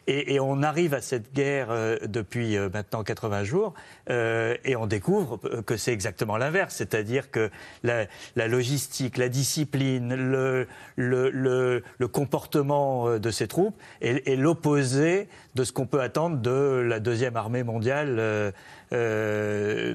[0.07, 1.69] Et, on arrive à cette guerre
[2.07, 3.75] depuis maintenant 80 jours
[4.09, 7.51] et on découvre que c'est exactement l'inverse, c'est-à-dire que
[7.83, 10.67] la, logistique, la discipline, le,
[10.97, 17.01] le comportement de ces troupes est, est l'opposé de ce qu'on peut attendre de la
[17.01, 18.51] deuxième armée mondiale, euh,
[18.93, 19.95] euh,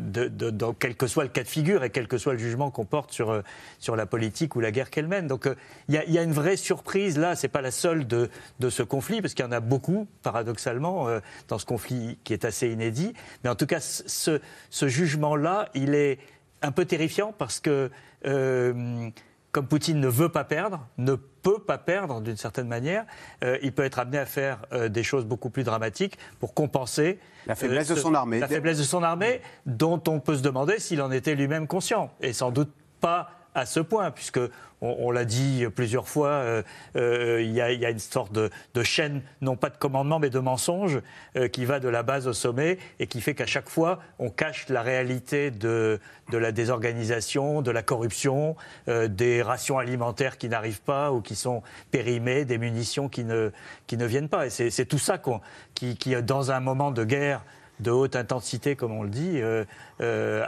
[0.80, 3.12] quel que soit le cas de figure et quel que soit le jugement qu'on porte
[3.12, 3.42] sur, euh,
[3.80, 5.28] sur la politique ou la guerre qu'elle mène.
[5.28, 5.50] Donc
[5.88, 9.22] il y, a une vraie surprise là, c'est pas la seule de, de ce conflit,
[9.22, 13.14] parce qu'il y en a beaucoup, paradoxalement, euh, dans ce conflit qui est assez inédit.
[13.44, 14.40] Mais en tout cas, ce,
[14.70, 16.20] ce jugement-là, il est
[16.62, 17.92] un peu terrifiant parce que
[18.26, 19.10] euh,
[19.52, 23.06] comme Poutine ne veut pas perdre, ne peut pas perdre d'une certaine manière,
[23.44, 27.20] euh, il peut être amené à faire euh, des choses beaucoup plus dramatiques pour compenser
[27.46, 28.40] la faiblesse euh, ce, de son armée.
[28.40, 32.12] La faiblesse de son armée, dont on peut se demander s'il en était lui-même conscient,
[32.22, 34.40] et sans doute pas à ce point, puisque
[34.84, 36.62] on, l'a dit plusieurs fois, euh,
[36.98, 38.50] euh, il, y a, une sorte de,
[38.84, 41.00] chaîne, non pas de commandement, mais de mensonge,
[41.38, 44.30] euh, qui va de la base au sommet et qui fait qu'à chaque fois, on
[44.30, 46.00] cache la réalité de,
[46.32, 48.56] la désorganisation, de la corruption,
[48.88, 53.52] des rations alimentaires qui n'arrivent pas ou qui sont périmées, des munitions qui ne,
[53.90, 54.48] viennent pas.
[54.48, 57.44] Et c'est tout ça qu qui, dans un moment de guerre
[57.80, 59.42] de haute intensité, comme on le dit,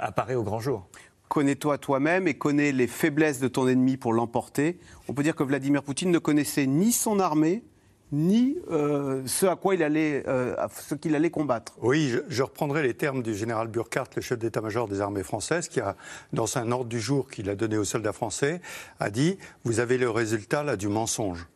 [0.01, 0.87] apparaît au grand jour
[1.29, 4.79] connais-toi toi-même et connais les faiblesses de ton ennemi pour l'emporter.
[5.07, 7.63] On peut dire que Vladimir Poutine ne connaissait ni son armée,
[8.11, 11.73] ni euh, ce à quoi il allait, euh, ce qu'il allait combattre.
[11.81, 15.67] Oui, je, je, reprendrai les termes du général Burkhardt, le chef d'état-major des armées françaises,
[15.67, 15.95] qui a,
[16.31, 18.61] dans un ordre du jour qu'il a donné aux soldats français,
[18.99, 21.47] a dit vous avez le résultat là du mensonge.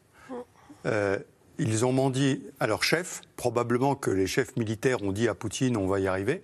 [0.85, 1.17] Euh,
[1.59, 5.75] ils ont menti à leur chef, probablement que les chefs militaires ont dit à Poutine
[5.75, 6.41] on va y arriver,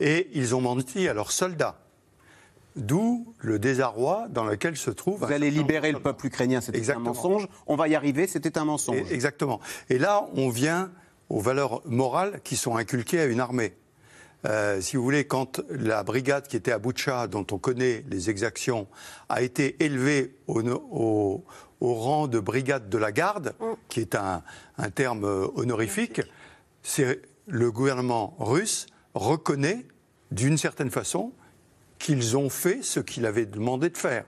[0.00, 1.78] et ils ont menti à leurs soldats.
[2.76, 5.24] D'où le désarroi dans lequel se trouve.
[5.24, 7.46] Vous allez libérer le peuple ukrainien, c'était un mensonge.
[7.66, 9.10] On va y arriver, c'était un mensonge.
[9.10, 9.60] Et exactement.
[9.90, 10.90] Et là, on vient
[11.28, 13.74] aux valeurs morales qui sont inculquées à une armée.
[14.44, 18.30] Euh, si vous voulez, quand la brigade qui était à Boutcha, dont on connaît les
[18.30, 18.88] exactions,
[19.28, 21.44] a été élevée au, au,
[21.80, 23.64] au rang de brigade de la garde, mm.
[23.88, 24.42] qui est un,
[24.78, 26.22] un terme honorifique,
[26.82, 29.84] c'est le gouvernement russe reconnaît
[30.30, 31.32] d'une certaine façon
[32.02, 34.24] qu'ils ont fait ce qu'il avait demandé de faire.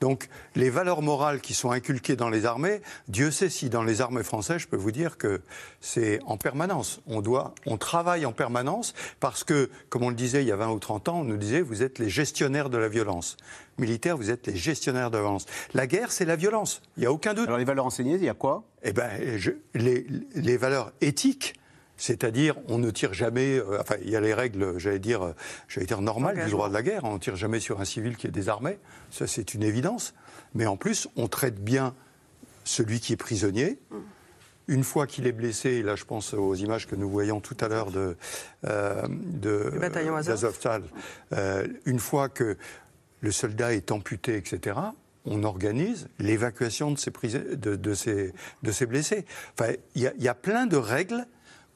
[0.00, 4.00] Donc les valeurs morales qui sont inculquées dans les armées, Dieu sait si dans les
[4.00, 5.40] armées françaises, je peux vous dire que
[5.80, 7.00] c'est en permanence.
[7.08, 10.56] On doit, on travaille en permanence parce que, comme on le disait il y a
[10.56, 13.36] 20 ou 30 ans, on nous disait vous êtes les gestionnaires de la violence.
[13.78, 15.46] Militaires, vous êtes les gestionnaires de la violence.
[15.74, 16.82] La guerre, c'est la violence.
[16.96, 17.48] Il n'y a aucun doute.
[17.48, 18.62] Alors les valeurs enseignées, il y a quoi?
[18.84, 21.54] Eh ben, je, les, les valeurs éthiques
[21.98, 23.58] c'est-à-dire, on ne tire jamais.
[23.58, 25.32] Euh, enfin, il y a les règles, j'allais dire, euh,
[25.68, 27.04] j'allais dire normales du droit de la guerre.
[27.04, 28.78] On ne tire jamais sur un civil qui est désarmé.
[29.10, 30.14] Ça, c'est une évidence.
[30.54, 31.94] Mais en plus, on traite bien
[32.64, 33.78] celui qui est prisonnier.
[34.68, 37.68] une fois qu'il est blessé, là je pense aux images que nous voyons tout à
[37.68, 38.16] l'heure de,
[38.66, 39.70] euh, de
[40.34, 40.82] d'Azovstal,
[41.32, 42.58] euh, une fois que
[43.22, 44.76] le soldat est amputé, etc.,
[45.24, 49.24] on organise l'évacuation de ces, pris- de, de ces, de ces blessés.
[49.58, 51.26] Enfin, il y, a- il y a plein de règles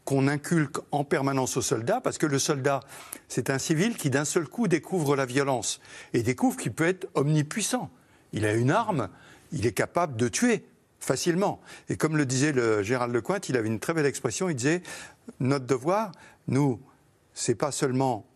[0.04, 2.80] qu'on inculque en permanence aux soldats, parce que le soldat,
[3.28, 5.80] c'est un civil qui d'un seul coup découvre la violence
[6.12, 7.90] et découvre qu'il peut être omnipuissant.
[8.32, 9.08] Il a une arme,
[9.52, 10.64] il est capable de tuer
[10.98, 11.60] facilement.
[11.88, 14.82] Et comme le disait le Gérald Lecointe, il avait une très belle expression, il disait,
[15.40, 16.12] notre devoir,
[16.48, 16.80] nous,
[17.34, 18.26] c'est pas seulement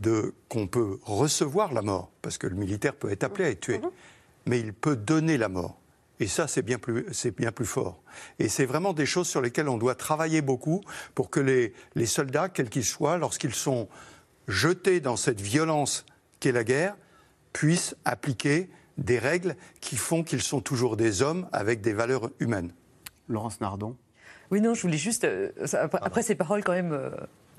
[0.00, 3.60] de qu'on peut recevoir la mort, parce que le militaire peut être appelé à être
[3.60, 3.80] tué,
[4.46, 5.79] mais il peut donner la mort.
[6.20, 8.02] Et ça, c'est bien plus, c'est bien plus fort.
[8.38, 10.82] Et c'est vraiment des choses sur lesquelles on doit travailler beaucoup
[11.14, 13.88] pour que les, les soldats, quels qu'ils soient, lorsqu'ils sont
[14.46, 16.04] jetés dans cette violence
[16.38, 16.94] qu'est la guerre,
[17.52, 22.72] puissent appliquer des règles qui font qu'ils sont toujours des hommes avec des valeurs humaines.
[23.28, 23.96] Laurence Nardon,
[24.50, 25.24] Oui, non, je voulais juste.
[25.24, 26.92] euh, après ces paroles, quand même.
[26.92, 27.10] euh,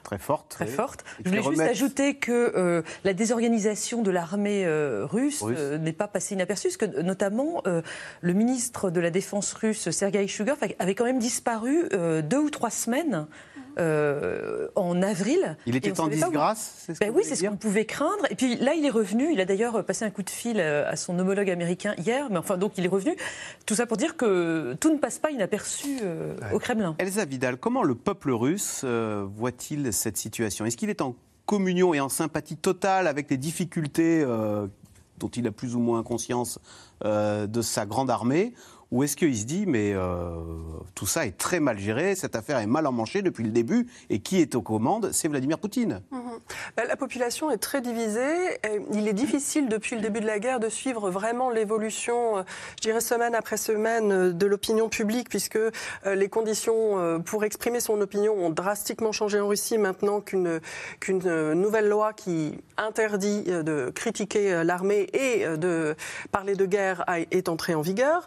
[0.03, 0.49] très forte.
[0.49, 0.71] très oui.
[0.71, 1.03] forte.
[1.23, 5.57] Je voulais juste ajouter que euh, la désorganisation de l'armée euh, russe, Russe.
[5.59, 10.27] euh, n'est pas passée inaperçue, parce que notamment le ministre de la Défense russe, Sergei
[10.27, 11.89] Shugov, avait quand même disparu
[12.23, 13.27] deux ou trois semaines
[13.77, 15.57] euh, en avril.
[15.65, 18.25] Il était en disgrâce ce Ben oui, c'est ce dire qu'on pouvait craindre.
[18.29, 19.31] Et puis là, il est revenu.
[19.31, 22.27] Il a d'ailleurs passé un coup de fil euh, à son homologue américain hier.
[22.29, 23.15] Mais enfin, donc il est revenu.
[23.65, 26.95] Tout ça pour dire que tout ne passe pas inaperçu euh, au Kremlin.
[26.97, 30.65] Elsa Vidal, comment le peuple russe euh, voit-il cette situation?
[30.65, 34.23] Est-ce qu'il est en communion et en sympathie totale avec les difficultés
[35.17, 36.59] dont il a plus ou moins conscience
[37.03, 38.53] de sa grande armée?
[38.91, 40.31] Ou est-ce qu'il se dit, mais euh,
[40.95, 44.19] tout ça est très mal géré, cette affaire est mal emmanchée depuis le début, et
[44.19, 46.01] qui est aux commandes C'est Vladimir Poutine.
[46.11, 46.21] Mhm.
[46.75, 48.59] Ben, La population est très divisée.
[48.91, 52.43] Il est difficile depuis le début de la guerre de suivre vraiment l'évolution, euh,
[52.75, 55.59] je dirais semaine après semaine, euh, de l'opinion publique, puisque
[56.05, 60.59] les conditions pour exprimer son opinion ont drastiquement changé en Russie maintenant qu'une
[61.53, 65.95] nouvelle loi qui interdit de critiquer l'armée et de
[66.31, 68.25] parler de guerre est entrée en vigueur.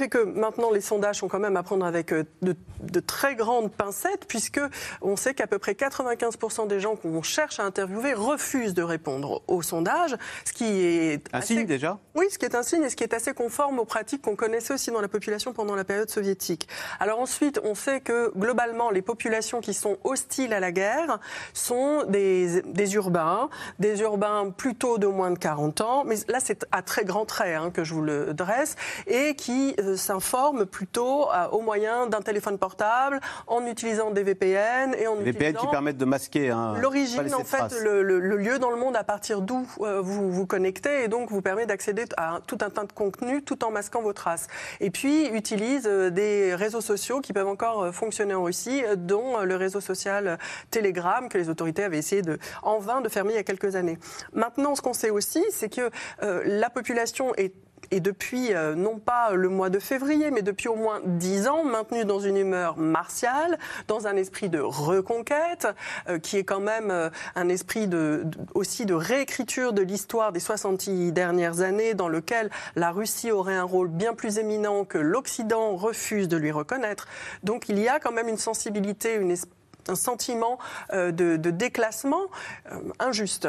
[0.00, 3.34] Fait que maintenant les sondages sont quand même à prendre avec euh, de, de très
[3.34, 4.60] grandes pincettes, puisque
[5.02, 9.42] on sait qu'à peu près 95% des gens qu'on cherche à interviewer refusent de répondre
[9.46, 12.82] aux sondages, ce qui est Un assez- signe déjà oui, ce qui est un signe
[12.82, 15.74] et ce qui est assez conforme aux pratiques qu'on connaissait aussi dans la population pendant
[15.76, 16.68] la période soviétique.
[16.98, 21.18] Alors ensuite, on sait que globalement, les populations qui sont hostiles à la guerre
[21.54, 26.66] sont des, des urbains, des urbains plutôt de moins de 40 ans, mais là c'est
[26.72, 31.30] à très grands traits hein, que je vous le dresse, et qui euh, s'informent plutôt
[31.30, 35.96] euh, au moyen d'un téléphone portable, en utilisant des VPN et en VPN qui permettent
[35.98, 36.50] de masquer.
[36.50, 40.00] hein, L'origine, en fait, le, le- le lieu dans le monde à partir d'où euh,
[40.00, 43.64] vous vous connectez et donc vous permet d'accéder à tout un tas de contenus tout
[43.64, 44.46] en masquant vos traces.
[44.80, 49.80] Et puis utilise des réseaux sociaux qui peuvent encore fonctionner en Russie, dont le réseau
[49.80, 50.38] social
[50.70, 53.76] Telegram que les autorités avaient essayé de, en vain de fermer il y a quelques
[53.76, 53.98] années.
[54.32, 55.90] Maintenant, ce qu'on sait aussi, c'est que
[56.22, 57.52] euh, la population est
[57.90, 61.64] et depuis, euh, non pas le mois de février, mais depuis au moins dix ans,
[61.64, 65.66] maintenue dans une humeur martiale, dans un esprit de reconquête,
[66.08, 67.88] euh, qui est quand même euh, un esprit
[68.54, 73.64] aussi de réécriture de l'histoire des 70 dernières années, dans lequel la Russie aurait un
[73.64, 77.08] rôle bien plus éminent que l'Occident refuse de lui reconnaître.
[77.42, 79.20] Donc il y a quand même une sensibilité,
[79.88, 80.58] un sentiment
[80.92, 82.26] de, déclassement
[82.98, 83.48] injuste.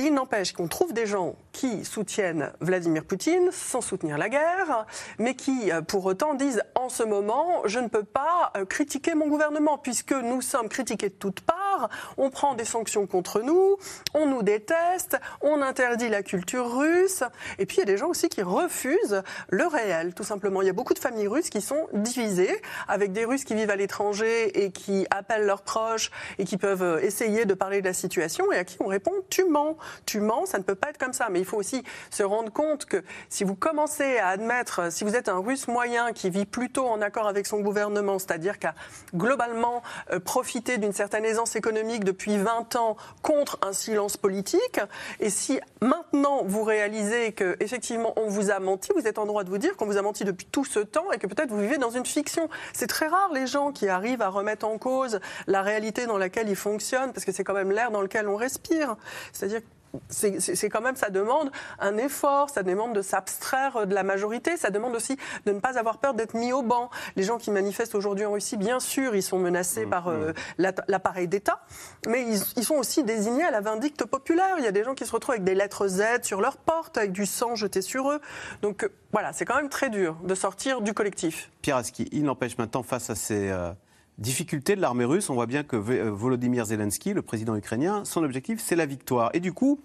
[0.00, 4.86] Il n'empêche qu'on trouve des gens qui soutiennent Vladimir Poutine sans soutenir la guerre,
[5.18, 9.16] mais qui, euh, pour autant, disent en ce moment, je ne peux pas euh, critiquer
[9.16, 13.76] mon gouvernement, puisque nous sommes critiqués de toutes parts, on prend des sanctions contre nous,
[14.14, 17.24] on nous déteste, on interdit la culture russe,
[17.58, 20.62] et puis il y a des gens aussi qui refusent le réel, tout simplement.
[20.62, 23.70] Il y a beaucoup de familles russes qui sont divisées, avec des Russes qui vivent
[23.70, 27.86] à l'étranger et qui appellent leurs proches et qui peuvent euh, essayer de parler de
[27.86, 30.90] la situation, et à qui on répond, tu mens tu mens, ça ne peut pas
[30.90, 31.28] être comme ça.
[31.30, 35.16] Mais il faut aussi se rendre compte que si vous commencez à admettre, si vous
[35.16, 38.74] êtes un russe moyen qui vit plutôt en accord avec son gouvernement, c'est-à-dire qu'a
[39.14, 44.80] globalement euh, profité d'une certaine aisance économique depuis 20 ans contre un silence politique,
[45.20, 49.44] et si maintenant vous réalisez que effectivement on vous a menti, vous êtes en droit
[49.44, 51.60] de vous dire qu'on vous a menti depuis tout ce temps et que peut-être vous
[51.60, 52.48] vivez dans une fiction.
[52.72, 56.48] C'est très rare les gens qui arrivent à remettre en cause la réalité dans laquelle
[56.48, 58.96] ils fonctionnent, parce que c'est quand même l'air dans lequel on respire.
[59.32, 59.60] C'est-à-dire
[60.08, 64.70] c'est quand même, ça demande un effort, ça demande de s'abstraire de la majorité, ça
[64.70, 66.90] demande aussi de ne pas avoir peur d'être mis au banc.
[67.16, 70.32] Les gens qui manifestent aujourd'hui en Russie, bien sûr, ils sont menacés Mmh, par euh,
[70.58, 71.60] l'appareil d'État,
[72.06, 74.56] mais ils, ils, sont aussi désignés à la vindicte populaire.
[74.58, 76.98] Il y a des gens qui se retrouvent avec des lettres Z sur leur porte,
[76.98, 78.20] avec du sang jeté sur eux.
[78.62, 81.50] Donc euh, voilà, c'est quand même très dur de sortir du collectif.
[81.62, 83.72] Pierre Aski, il n'empêche maintenant face à ces euh,
[84.18, 88.24] difficultés de l'armée russe, on voit bien que euh, Volodymyr Zelensky, le président ukrainien, son
[88.24, 89.30] objectif c'est la victoire.
[89.34, 89.80] Et du coup,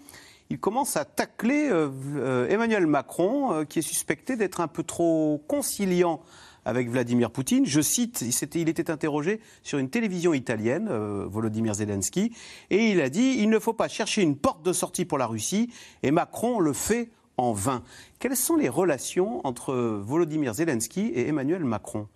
[0.50, 6.20] il commence à tacler euh, Emmanuel Macron, qui est suspecté d'être un peu trop conciliant
[6.64, 7.66] avec Vladimir Poutine.
[7.66, 12.32] Je cite, il, était interrogé sur une télévision italienne, euh, Volodymyr Zelensky,
[12.70, 15.26] et il a dit il ne faut pas chercher une porte de sortie pour la
[15.26, 15.70] Russie,
[16.02, 17.82] et Macron le fait en vain.
[18.18, 22.06] Quelles sont les relations entre Volodymyr Zelensky et Emmanuel Macron?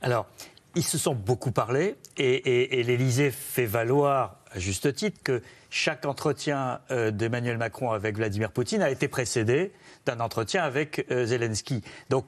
[0.00, 0.26] Alors,
[0.74, 6.04] ils se sont beaucoup parlé, et, et, l'Élysée fait valoir, à juste titre, que chaque
[6.06, 9.72] entretien euh, d'Emmanuel Macron avec Vladimir Poutine a été précédé
[10.06, 11.82] d'un entretien avec euh, Zelensky.
[12.10, 12.24] Donc,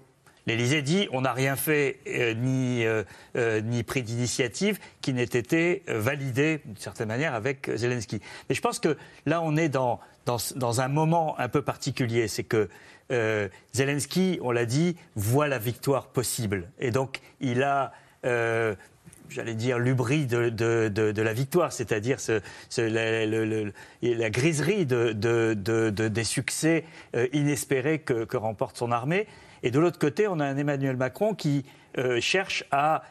[0.48, 2.84] L'Élysée dit on n'a rien fait euh, ni,
[3.68, 8.20] ni pris d'initiative qui n'ait été validé d'une certaine manière avec Zelensky.
[8.48, 12.44] Mais je pense que là on est dans, dans un moment un peu particulier, c'est
[12.44, 12.68] que
[13.72, 17.92] Zelensky, on l'a dit, voit la victoire possible et donc il a
[19.28, 22.82] j'allais dire, l'ubris de, la victoire, c'est-à-dire ce, ce,
[24.02, 29.26] la, griserie des succès euh, inespérés que, remporte son armée.
[29.62, 31.64] Et de l'autre côté, on a un Emmanuel Macron qui
[31.98, 33.02] euh, cherche à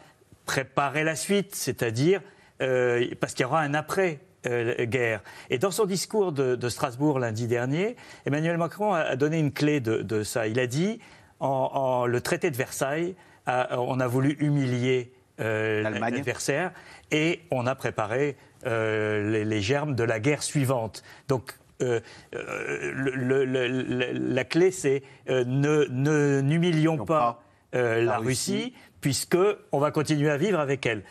[0.45, 2.21] préparer la suite, c'est-à-dire
[2.61, 4.19] euh, parce qu'il y aura un après.
[4.45, 5.23] guerre.
[5.49, 7.95] Et dans son discours de, Strasbourg lundi dernier,
[8.27, 10.45] Emmanuel Macron a donné une clé de, ça.
[10.45, 10.99] Il a dit
[11.41, 13.15] le traité de Versailles,
[13.45, 16.71] a, on a voulu humilier euh, l'adversaire
[17.11, 21.03] et on a préparé euh, les, les, germes de la guerre suivante.
[21.27, 21.99] Donc euh,
[22.31, 29.37] le, le, le, la clé, c'est ne n'humilions pas, pas la, la, Russie, Russie puisque
[29.73, 31.03] on va continuer à vivre avec elle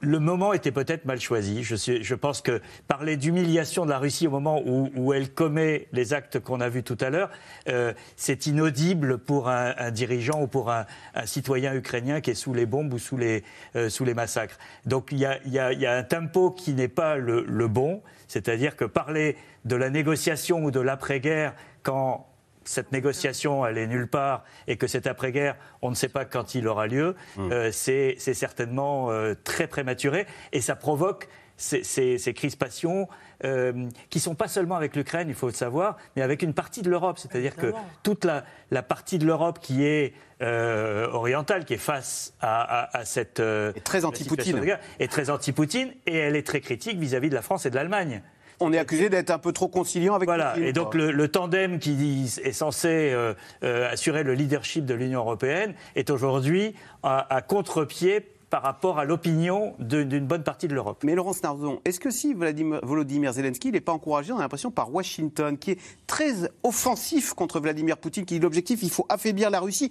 [0.00, 1.62] le moment était peut-être mal choisi.
[1.62, 6.40] Je, pense que parler d'humiliation de la Russie au moment où, elle commet les actes
[6.40, 7.30] qu'on a vus tout à l'heure,
[7.68, 10.86] euh, c'est inaudible pour un, dirigeant ou pour un,
[11.24, 13.42] citoyen ukrainien qui est sous les bombes ou sous les,
[13.74, 14.58] euh, massacres.
[14.84, 19.76] Donc il y a, un tempo qui n'est pas le bon, c'est-à-dire que parler de
[19.76, 22.26] la négociation ou de l'après-guerre quand
[22.68, 26.54] cette négociation, elle est nulle part, et que cet après-guerre, on ne sait pas quand
[26.54, 27.52] il aura lieu, mmh.
[27.52, 33.08] euh, c'est certainement euh, très prématuré, et ça provoque ces, ces, ces crispations
[33.44, 36.82] euh, qui sont pas seulement avec l'Ukraine, il faut le savoir, mais avec une partie
[36.82, 37.18] de l'Europe.
[37.18, 42.34] C'est-à-dire que toute la, la partie de l'Europe qui est euh, orientale, qui est face
[42.40, 44.60] à, à, à cette euh, et très anti-Poutine,
[44.98, 47.74] est très anti-Poutine, et elle est très critique vis-à-vis -vis de la France et de
[47.74, 48.22] l'Allemagne.
[48.60, 50.50] On est accusé d'être un peu trop conciliant avec voilà.
[50.50, 50.64] Poutine.
[50.64, 55.20] Et donc le, le, tandem qui est censé euh, euh, assurer le leadership de l'Union
[55.20, 61.02] européenne est aujourd'hui à, à contre-pied par rapport à l'opinion d'une bonne partie de l'Europe.
[61.04, 64.70] Mais Laurence Nardon, est-ce que si Vladimir, Volodymyr Zelensky n'est pas encouragé, on a l'impression,
[64.70, 69.50] par Washington, qui est très offensif contre Vladimir Poutine, qui dit l'objectif, il faut affaiblir
[69.50, 69.90] la Russie?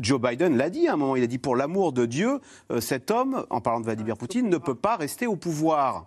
[0.00, 2.80] Joe Biden l'a dit à un moment, il a dit pour l'amour de Dieu, euh,
[2.80, 6.06] cet homme, en parlant de Vladimir Poutine, ne peut pas rester au pouvoir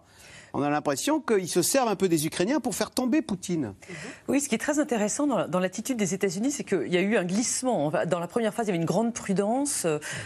[0.53, 3.73] on a l'impression qu'ils se servent un peu des Ukrainiens pour faire tomber Poutine.
[4.27, 7.17] Oui, ce qui est très intéressant dans, l'attitude des États-Unis, c'est qu'il y a eu
[7.17, 7.91] un glissement.
[8.07, 9.85] Dans la première phase, il y avait une grande prudence,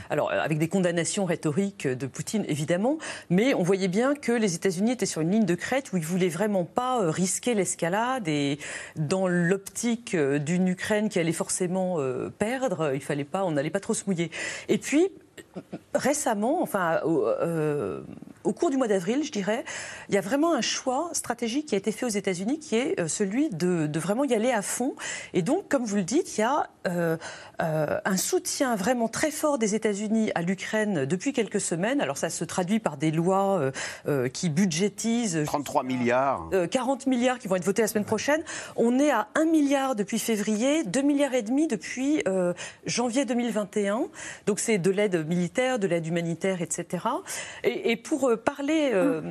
[0.09, 2.97] alors avec des condamnations rhétoriques de Poutine, évidemment,
[3.29, 6.05] mais on voyait bien que les États-Unis étaient sur une ligne de crête où ils
[6.05, 8.59] voulaient vraiment pas risquer l'escalade et
[8.95, 11.97] dans l'optique d'une Ukraine qui allait forcément
[12.37, 14.31] perdre, il fallait pas, on n'allait pas trop se mouiller.
[14.69, 15.09] Et puis,
[15.93, 18.01] récemment, enfin, euh,
[18.43, 19.63] au cours du mois d'avril, je dirais,
[20.09, 23.07] il y a vraiment un choix stratégique qui a été fait aux États-Unis, qui est
[23.07, 24.95] celui de, de, vraiment y aller à fond.
[25.33, 27.17] Et donc, comme vous le dites, il y a euh,
[27.61, 32.01] euh, un soutien vraiment très fort des États-Unis à l'Ukraine depuis quelques semaines.
[32.01, 33.71] Alors, ça se traduit par des lois
[34.07, 38.43] euh, qui budgétisent 33 milliards, 40 milliards qui vont être votés la semaine prochaine.
[38.75, 42.23] On est à 1 milliard depuis février, 2 milliards et demi depuis
[42.85, 44.07] janvier 2021.
[44.45, 47.05] Donc, c'est de l'aide militaire, de l'aide humanitaire, etc.
[47.63, 49.21] Et, et pour parler euh,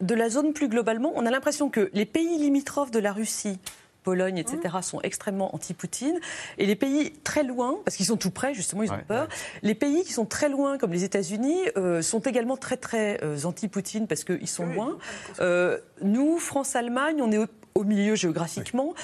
[0.00, 3.58] de la zone plus globalement, on a l'impression que les pays limitrophes de la Russie,
[4.02, 6.20] Pologne, etc., sont extrêmement anti-Poutine.
[6.58, 9.22] Et les pays très loin, parce qu'ils sont tout près, justement, ils ont Ouais, peur,
[9.24, 9.34] ouais.
[9.62, 13.36] les pays qui sont très loin, comme les États-Unis, euh, sont également très, très euh,
[13.44, 14.96] anti-Poutine parce qu'ils sont loin.
[15.40, 18.94] Euh, nous, France-Allemagne, on est au, au milieu géographiquement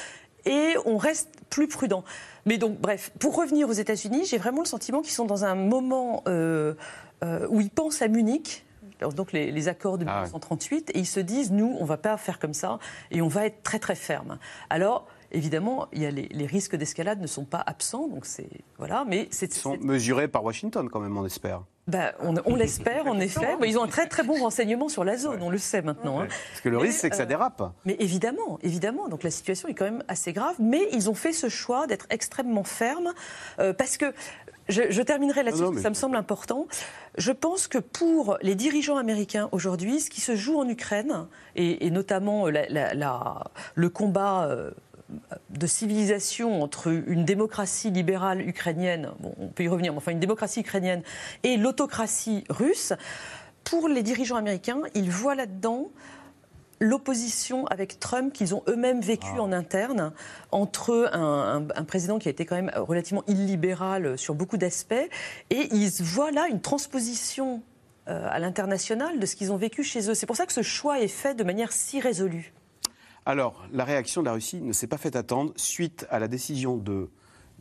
[0.45, 2.05] et on reste plus prudent.
[2.47, 5.55] Mais donc, bref, pour revenir aux États-Unis, j'ai vraiment le sentiment qu'ils sont dans un
[5.57, 6.75] moment euh,
[7.25, 8.65] euh, où ils pensent à Munich.
[9.11, 12.17] Donc les, accords de 1938, ah et ils se disent, nous, on ne va pas
[12.17, 12.79] faire comme ça,
[13.11, 14.39] et on va être très très ferme.
[14.71, 19.05] Alors, évidemment, il y a les, risques d'escalade ne sont pas absents, donc c'est voilà,
[19.07, 21.63] mais c'est ils sont mesurés par Washington quand même, on espère.
[21.89, 23.57] Ben, on, l'espère, en effet.
[23.65, 26.21] Ils ont un très très bon renseignement sur la zone, on le sait maintenant.
[26.21, 26.29] Hein.
[26.51, 27.61] Parce que le risque, c'est que ça euh, dérape.
[27.85, 29.09] mais évidemment, évidemment.
[29.09, 30.55] Donc la situation est quand même assez grave.
[30.61, 33.13] Mais ils ont fait ce choix d'être extrêmement fermes.
[33.59, 34.15] Euh, parce que,
[34.73, 36.67] je, terminerai là-dessus, ça me semble important.
[37.19, 41.91] Je pense que pour les dirigeants américains aujourd'hui, ce qui se joue en Ukraine, et,
[41.91, 44.49] notamment le combat
[45.51, 50.61] de civilisation entre une démocratie libérale ukrainienne, on peut y revenir, mais enfin une démocratie
[50.61, 51.03] ukrainienne
[51.43, 52.95] et l'autocratie russe,
[53.65, 55.91] pour les dirigeants américains, ils voient là-dedans
[56.83, 59.43] l'opposition avec Trump qu'ils ont eux-mêmes vécu ah.
[59.43, 60.13] en interne
[60.51, 65.09] entre un, président qui a été quand même relativement illibéral sur beaucoup d'aspects
[65.51, 67.63] et ils voient là une transposition
[68.09, 70.15] euh, à l'international de ce qu'ils ont vécu chez eux.
[70.15, 72.53] C'est pour ça que ce choix est fait de manière si résolue.
[73.27, 76.77] Alors, la réaction de la Russie ne s'est pas fait attendre suite à la décision
[76.77, 77.09] de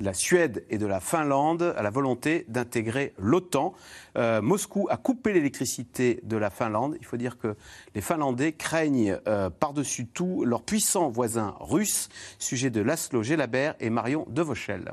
[0.02, 3.74] la Suède et de la Finlande à la volonté d'intégrer l'OTAN.
[4.18, 6.98] Euh, Moscou a coupé l'électricité de la Finlande.
[7.00, 7.56] Il faut dire que
[7.96, 12.10] les Finlandais craignent euh, par-dessus tout leurs puissants voisins russes.
[12.40, 14.92] Sujet de Laszlo Gelabert et Marion Devauchel.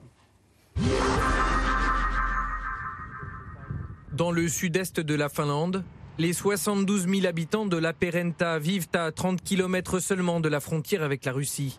[4.12, 5.84] Dans le sud-est de la Finlande,
[6.18, 11.04] les 72 000 habitants de la Perenta vivent à 30 km seulement de la frontière
[11.04, 11.78] avec la Russie.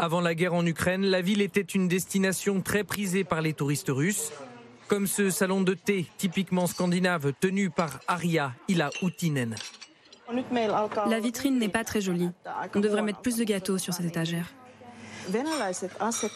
[0.00, 3.88] Avant la guerre en Ukraine, la ville était une destination très prisée par les touristes
[3.88, 4.30] russes,
[4.86, 9.56] comme ce salon de thé typiquement scandinave tenu par Arya Ila Outinen.
[11.08, 12.30] La vitrine n'est pas très jolie.
[12.76, 14.46] On devrait mettre plus de gâteaux sur cette étagère.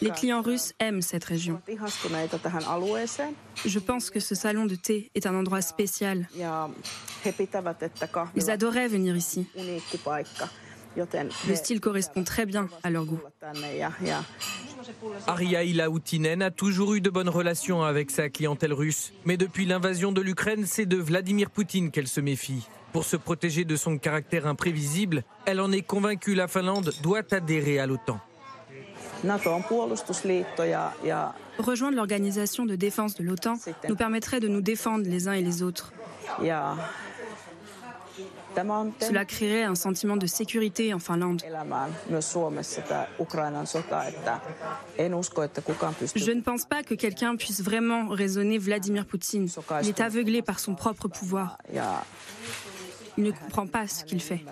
[0.01, 1.61] Les clients russes aiment cette région.
[3.65, 6.27] Je pense que ce salon de thé est un endroit spécial.
[8.35, 9.47] Ils adoraient venir ici.
[10.95, 13.19] Le style correspond très bien à leur goût.
[15.27, 19.13] Aria Ilaoutinen a toujours eu de bonnes relations avec sa clientèle russe.
[19.25, 22.67] Mais depuis l'invasion de l'Ukraine, c'est de Vladimir Poutine qu'elle se méfie.
[22.91, 27.79] Pour se protéger de son caractère imprévisible, elle en est convaincue la Finlande doit adhérer
[27.79, 28.19] à l'OTAN.
[31.57, 33.57] Rejoindre l'organisation de défense de l'OTAN
[33.89, 35.93] nous permettrait de nous défendre les uns et les autres.
[38.99, 41.41] Cela créerait un sentiment de sécurité en Finlande.
[46.15, 49.47] Je ne pense pas que quelqu'un puisse vraiment raisonner Vladimir Poutine.
[49.81, 51.57] Il est aveuglé par son propre pouvoir.
[53.17, 54.43] Il ne comprend pas ce qu'il fait.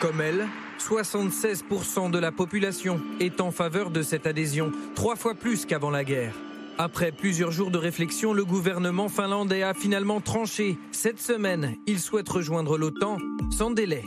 [0.00, 0.46] Comme elle,
[0.78, 6.04] 76% de la population est en faveur de cette adhésion, trois fois plus qu'avant la
[6.04, 6.34] guerre.
[6.82, 10.78] Après plusieurs jours de réflexion, le gouvernement finlandais a finalement tranché.
[10.92, 13.18] Cette semaine, il souhaite rejoindre l'OTAN
[13.50, 14.02] sans délai.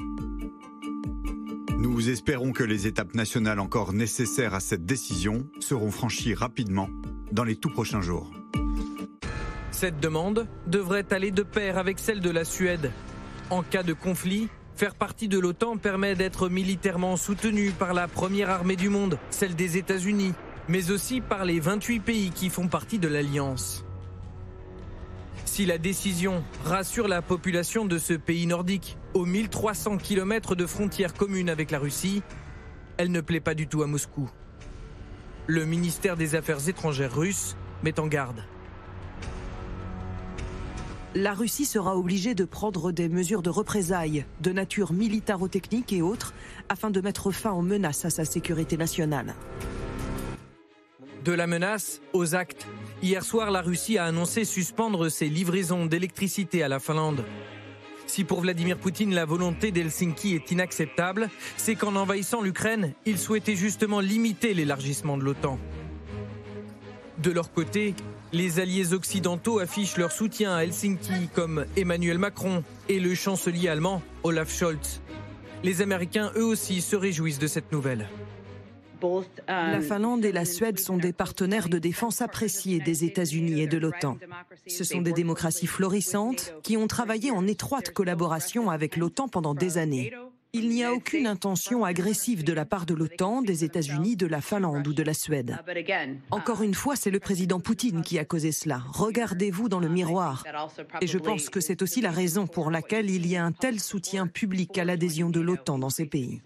[1.78, 6.90] Nous espérons que les étapes nationales encore nécessaires à cette décision seront franchies rapidement
[7.32, 8.32] dans les tout prochains jours.
[9.70, 12.92] Cette demande devrait aller de pair avec celle de la Suède.
[13.52, 18.50] En cas de conflit, faire partie de l'OTAN permet d'être militairement soutenu par la première
[18.50, 20.34] armée du monde, celle des États-Unis,
[20.68, 23.84] mais aussi par les 28 pays qui font partie de l'Alliance.
[25.46, 31.14] Si la décision rassure la population de ce pays nordique, aux 1300 km de frontières
[31.14, 32.24] communes avec la Russie,
[32.98, 34.30] elle ne plaît pas du tout à Moscou.
[35.48, 38.44] Le ministère des Affaires étrangères russe met en garde
[41.16, 46.34] la Russie sera obligée de prendre des mesures de représailles de nature militaro-technique et autres
[46.70, 49.36] afin de mettre fin aux menaces à sa sécurité nationale.
[51.24, 52.68] De la menace aux actes.
[53.02, 57.24] Hier soir, la Russie a annoncé suspendre ses livraisons d'électricité à la Finlande.
[58.08, 63.56] Si pour Vladimir Poutine la volonté d'Helsinki est inacceptable, c'est qu'en envahissant l'Ukraine, il souhaitait
[63.56, 65.60] justement limiter l'élargissement de l'OTAN.
[67.20, 67.96] De leur côté,
[68.34, 74.02] les alliés occidentaux affichent leur soutien à Helsinki comme Emmanuel Macron et le chancelier allemand
[74.24, 75.00] Olaf Scholz.
[75.64, 78.10] Les Américains, eux aussi, se réjouissent de cette nouvelle.
[79.48, 83.78] La Finlande et la Suède sont des partenaires de défense appréciés des États-Unis et de
[83.78, 84.18] l'OTAN.
[84.68, 89.78] Ce sont des démocraties florissantes qui ont travaillé en étroite collaboration avec l'OTAN pendant des
[89.78, 90.14] années.
[90.56, 94.40] Il n'y a aucune intention agressive de la part de l'OTAN, des États-Unis, de la
[94.40, 95.58] Finlande ou de la Suède.
[96.30, 98.84] Encore une fois, c'est le président Poutine qui a causé cela.
[98.94, 100.46] Regardez-vous dans le miroir.
[101.02, 103.80] Et je pense que c'est aussi la raison pour laquelle il y a un tel
[103.80, 106.44] soutien public à l'adhésion de l'OTAN dans ces pays.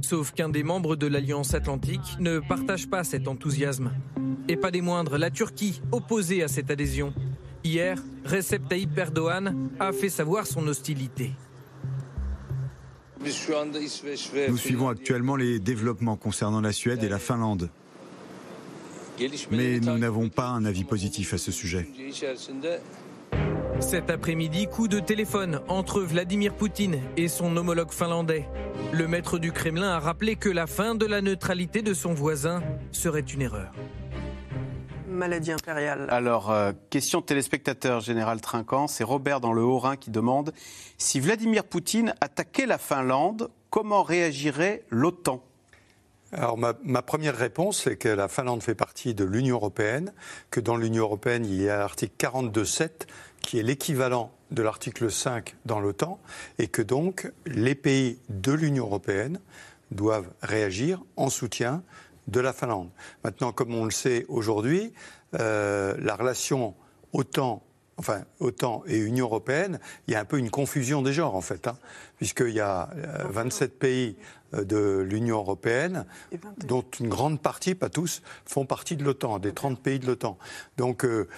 [0.00, 3.92] Sauf qu'un des membres de l'Alliance Atlantique ne partage pas cet enthousiasme.
[4.48, 7.14] Et pas des moindres, la Turquie, opposée à cette adhésion.
[7.62, 11.30] Hier, Recep Tayyip Erdogan a fait savoir son hostilité.
[14.48, 17.70] Nous suivons actuellement les développements concernant la Suède et la Finlande.
[19.50, 21.86] Mais nous n'avons pas un avis positif à ce sujet.
[23.80, 28.48] Cet après-midi, coup de téléphone entre Vladimir Poutine et son homologue finlandais.
[28.92, 32.62] Le maître du Kremlin a rappelé que la fin de la neutralité de son voisin
[32.92, 33.72] serait une erreur.
[35.14, 36.06] Maladie impériale.
[36.10, 40.52] Alors, euh, question de téléspectateur général Trinquant, c'est Robert dans le Haut-Rhin qui demande
[40.98, 45.42] si Vladimir Poutine attaquait la Finlande, comment réagirait l'OTAN?
[46.32, 50.12] Alors ma, ma, première réponse, c'est que la Finlande fait partie de l'Union européenne,
[50.50, 52.90] que dans l'Union européenne, il y a l'article 42.7
[53.40, 56.18] qui est l'équivalent de l'article 5 dans l'OTAN,
[56.58, 59.38] et que donc les pays de l'Union européenne
[59.90, 61.82] doivent réagir en soutien
[62.28, 62.90] de la Finlande.
[63.22, 64.92] Maintenant, comme on le sait aujourd'hui,
[65.34, 66.74] euh, la relation
[67.12, 67.62] OTAN
[67.96, 71.40] enfin OTAN et Union européenne, il y a un peu une confusion des genres en
[71.40, 71.78] fait, hein,
[72.16, 72.90] puisqu'il y a
[73.30, 74.16] 27 euh, pays
[74.54, 76.06] euh, de l'Union européenne,
[76.66, 80.38] dont une grande partie, pas tous, font partie de l'OTAN, des 30 pays de l'OTAN.
[80.76, 81.28] Donc euh,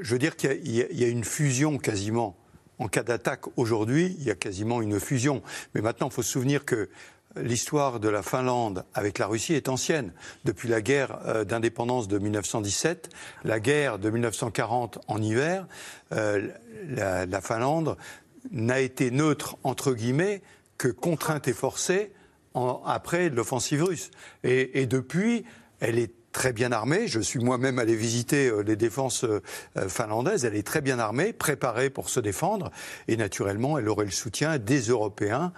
[0.00, 2.36] je veux dire qu'il y, y, a une fusion quasiment.
[2.80, 5.42] En cas d'attaque aujourd'hui, il y a quasiment une fusion.
[5.74, 6.88] Mais maintenant, il faut se souvenir que
[7.36, 10.12] l'histoire de la Finlande avec la Russie est ancienne.
[10.44, 13.10] Depuis la guerre euh, d'indépendance de 1917,
[13.44, 15.66] la guerre de 1940 en hiver,
[16.12, 16.48] euh,
[16.88, 17.96] la, Finlande
[18.50, 20.42] n'a été neutre, entre guillemets,
[20.78, 22.12] que contrainte et forcée
[22.86, 24.10] après l'offensive russe.
[24.42, 25.44] Et, depuis,
[25.80, 27.08] elle est très bien armée.
[27.08, 29.24] Je suis moi-même allé visiter euh, les défenses
[29.88, 30.44] finlandaises.
[30.44, 32.70] Elle est très bien armée, préparée pour se défendre.
[33.08, 35.52] Et naturellement, elle aurait le soutien des Européens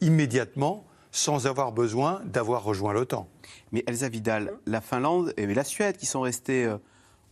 [0.00, 0.86] immédiatement
[1.16, 3.26] sans avoir besoin d'avoir rejoint l'OTAN.
[3.72, 6.76] Mais Elsa Vidal, la Finlande et la Suède, qui sont restés euh,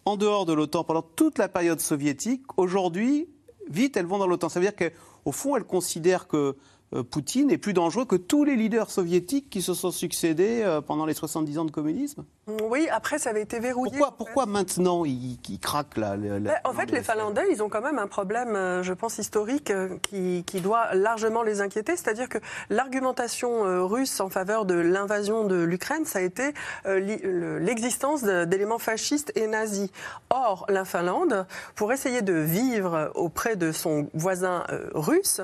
[0.06, 3.28] en dehors de l'OTAN pendant toute la période soviétique, aujourd'hui,
[3.68, 4.48] vite, elles vont dans l'OTAN.
[4.48, 6.56] Ça veut dire qu'au fond, elles considèrent que euh,
[7.02, 11.06] Poutine est plus dangereux que tous les leaders soviétiques qui se sont succédés euh, pendant
[11.06, 12.24] les 70 ans de communisme
[12.70, 13.98] Oui, après ça avait été verrouillé.
[13.98, 17.98] Pourquoi, pourquoi maintenant il, craque là ben, En fait, les Finlandais, ils ont quand même
[17.98, 19.72] un problème, euh, je pense, historique
[20.02, 21.96] qui, doit largement les inquiéter.
[21.96, 22.38] C'est-à-dire que
[22.70, 29.46] l'argumentation russe en faveur de l'invasion de l'Ukraine, ça a été l'existence d'éléments fascistes et
[29.46, 29.90] nazis.
[30.30, 34.64] Or, la Finlande, pour essayer de vivre auprès de son voisin
[34.94, 35.40] russe,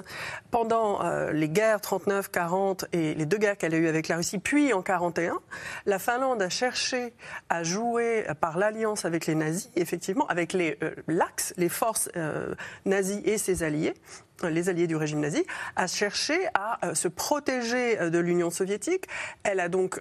[0.51, 1.01] pendant
[1.33, 4.83] les guerres 39-40 et les deux guerres qu'elle a eues avec la Russie, puis en
[4.83, 5.39] 41,
[5.87, 7.13] la Finlande a cherché
[7.49, 12.55] à jouer par l'alliance avec les nazis, effectivement, avec les euh, l'Axe, les forces euh,
[12.85, 13.95] nazies et ses alliés
[14.43, 15.45] les alliés du régime nazi,
[15.77, 19.05] a cherché à euh, se protéger de l'Union soviétique.
[19.43, 20.01] Elle a donc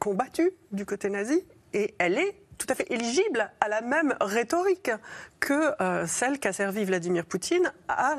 [0.00, 4.90] combattu du côté nazi et elle est tout à fait éligible à la même rhétorique
[5.40, 8.16] que euh, celle qu'a servi Vladimir Poutine à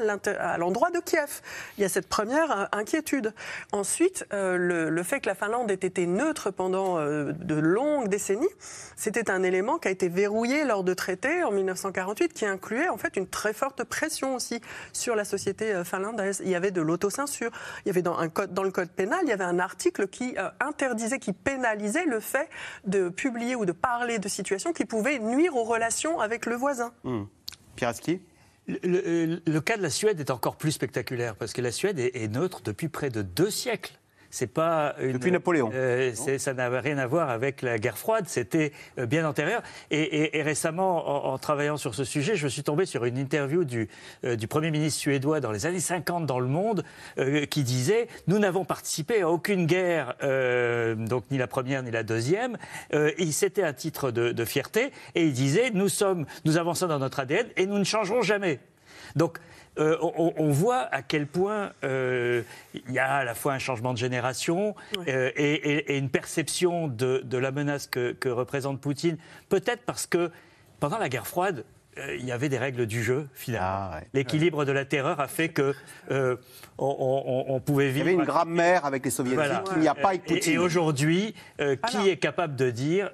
[0.57, 1.41] l'endroit de Kiev.
[1.77, 3.33] Il y a cette première euh, inquiétude.
[3.71, 8.47] Ensuite, euh, le, fait que la Finlande ait été neutre pendant de longues décennies,
[8.95, 12.97] c'était un élément qui a été verrouillé lors de traités en 1948 qui incluait en
[12.97, 14.61] fait une très forte pression aussi
[14.91, 16.41] sur la société finlandaise.
[16.43, 17.51] Il y avait de l'autocensure.
[17.85, 18.17] Il y avait dans,
[18.49, 22.49] dans le code pénal, il y avait un article qui interdisait, qui pénalisait le fait
[22.85, 26.93] de publier ou de parler de situations qui pouvaient nuire aux relations avec le voisin.
[27.03, 27.23] Mmh.
[28.67, 32.61] le, cas de la Suède est encore plus spectaculaire parce que la Suède est neutre
[32.63, 33.93] depuis près de deux siècles.
[34.38, 35.71] C'est pas depuis Napoléon.
[35.73, 38.25] Euh, ça n'avait rien à voir avec la guerre froide.
[38.27, 39.63] C'était euh, bien antérieur.
[39.89, 43.89] Et, récemment, en, travaillant sur ce sujet, je suis tombé sur une interview du,
[44.25, 46.83] euh, du premier ministre suédois dans les années 50 dans le Monde,
[47.49, 50.15] qui disait nous n'avons participé à aucune guerre,
[50.97, 52.57] donc ni la première ni la deuxième.
[53.31, 54.91] c'était un titre de, de, fierté.
[55.15, 58.21] Et il disait nous sommes, nous avons ça dans notre ADN et nous ne changerons
[58.21, 58.59] jamais.
[59.15, 59.39] Donc
[59.80, 62.41] euh, on, voit à quel point euh,
[62.73, 64.75] il y a à la fois un changement de génération
[65.07, 69.17] euh, et, une perception de, la menace que, représente Poutine.
[69.49, 70.32] Peut-être parce que
[70.80, 71.63] pendant la guerre froide,
[72.19, 73.89] il y avait des règles du jeu, finalement.
[73.93, 75.73] Ah, L'équilibre de la terreur a fait que
[76.78, 78.07] on, pouvait vivre.
[78.07, 80.53] Il y avait une grammaire avec les soviétiques qu'il n'y a pas avec Poutine.
[80.53, 83.11] Et, aujourd'hui, qui est capable de dire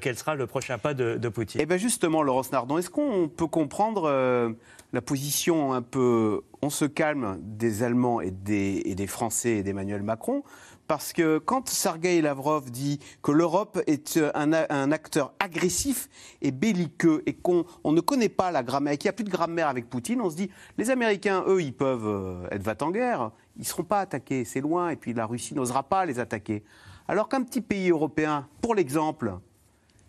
[0.00, 1.60] quel sera le prochain pas de, de Poutine?
[1.60, 4.56] Eh bien justement, Laurence Nardon, est-ce qu'on peut comprendre
[4.94, 10.44] la position un peu on se calme des Allemands et des, Français et d'Emmanuel Macron,
[10.86, 16.08] parce que quand Sergei Lavrov dit que l'Europe est un, acteur agressif
[16.40, 19.68] et belliqueux et qu'on ne connaît pas la grammaire, qu'il n'y a plus de grammaire
[19.68, 23.32] avec Poutine, on se dit les Américains, eux, ils peuvent euh, être va en guerre,
[23.56, 26.62] ils ne seront pas attaqués, c'est loin, et puis la Russie n'osera pas les attaquer.
[27.08, 29.34] Alors qu'un petit pays européen, pour l'exemple,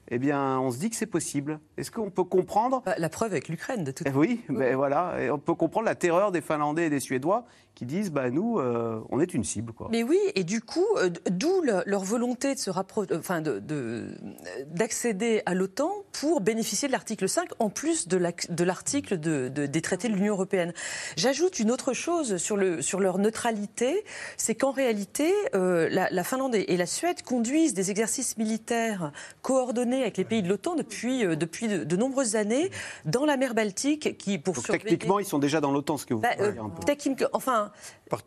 [0.10, 1.60] eh bien, on se dit que c'est possible.
[1.78, 4.20] Est-ce qu'on peut comprendre bah, La preuve avec l'Ukraine, de toute façon.
[4.20, 5.16] Oui, mais voilà.
[5.20, 8.60] Et on peut comprendre la terreur des Finlandais et des Suédois qui disent bah, nous,
[8.60, 9.74] euh, on est une cible.
[9.74, 9.90] Quoi.
[9.92, 15.38] Mais oui, et du coup, euh, d'où leur volonté de se rapprocher, euh, enfin, d'accéder
[15.38, 20.10] de, à l'OTAN pour bénéficier de l'article 5, en plus de l'article de des traités
[20.10, 20.74] de l'Union européenne.
[21.16, 24.04] J'ajoute une autre chose sur, le, sur leur neutralité,
[24.38, 29.12] c'est qu'en réalité, la, la, Finlande et la Suède conduisent des exercices militaires
[29.42, 32.72] coordonnés avec les pays de l'OTAN depuis, depuis de, nombreuses années
[33.06, 36.14] dans la mer Baltique, qui pour Donc, techniquement, ils sont déjà dans l'OTAN, ce que
[36.14, 37.28] vous bah, un peu.
[37.34, 37.72] Enfin,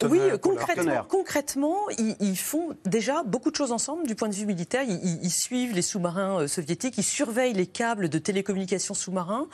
[0.08, 4.82] oui, concrètement, concrètement ils, font déjà beaucoup de choses ensemble du point de vue militaire.
[4.82, 9.46] Ils, suivent les sous-marins euh, soviétiques, ils surveillent les câbles de télécommunications sous-marins.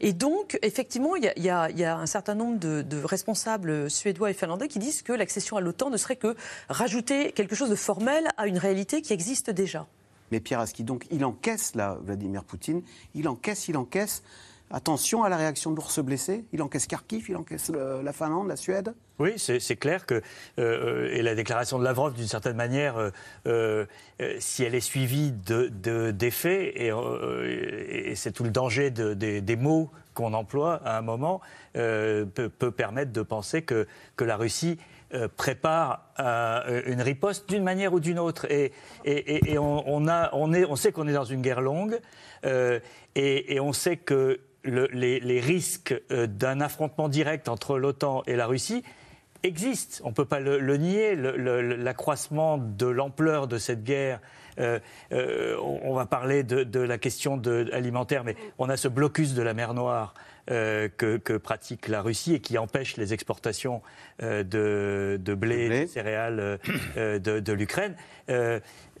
[0.00, 4.80] Et donc, effectivement, il y, a, un certain nombre de, responsables suédois et finlandais qui
[4.80, 6.34] disent que l'accession à l'OTAN ne serait que
[6.68, 9.86] rajouter quelque chose de formel à une réalité qui existe déjà.
[10.32, 12.82] Mais Pierre Aski, donc, il encaisse, là, Vladimir Poutine,
[13.14, 14.24] il encaisse, il encaisse.
[14.70, 16.44] Attention à la réaction de l'ours blessé.
[16.52, 18.94] Il encaisse Kharkiv, il encaisse la Finlande, la Suède.
[19.18, 20.22] Oui, c'est clair que,
[20.60, 23.10] euh, et la déclaration de Lavrov, d'une certaine manière, euh,
[23.46, 23.86] euh,
[24.38, 30.80] si elle est suivie d'effets, de, et, c'est tout le danger des mots qu'on emploie
[30.84, 31.40] à un moment,
[31.74, 34.78] peut, permettre de penser que, que la Russie
[35.36, 36.12] prépare
[36.86, 38.46] une riposte d'une manière ou d'une autre.
[38.50, 38.72] Et,
[39.04, 41.98] et on, a, on, est, on sait qu'on est dans une guerre longue,
[42.44, 48.82] et, on sait que les, risques d'un affrontement direct entre l'OTAN et la Russie
[49.42, 50.00] existe.
[50.04, 51.14] On ne peut pas le, nier.
[51.16, 54.20] L'accroissement de l'ampleur de cette guerre.
[54.58, 54.80] Euh,
[55.12, 57.40] euh, on, va parler de, la question
[57.72, 60.14] alimentaire, mais on a ce blocus de la mer Noire
[60.50, 63.82] euh, que, pratique la Russie et qui empêche les exportations
[64.20, 66.58] de, blé, de céréales
[66.96, 67.94] de, l'Ukraine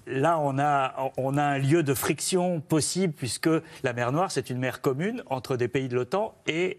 [0.08, 3.50] là, on a, on a un lieu de friction possible puisque
[3.82, 6.78] la mer Noire, c'est une mer commune entre des pays de l'OTAN et,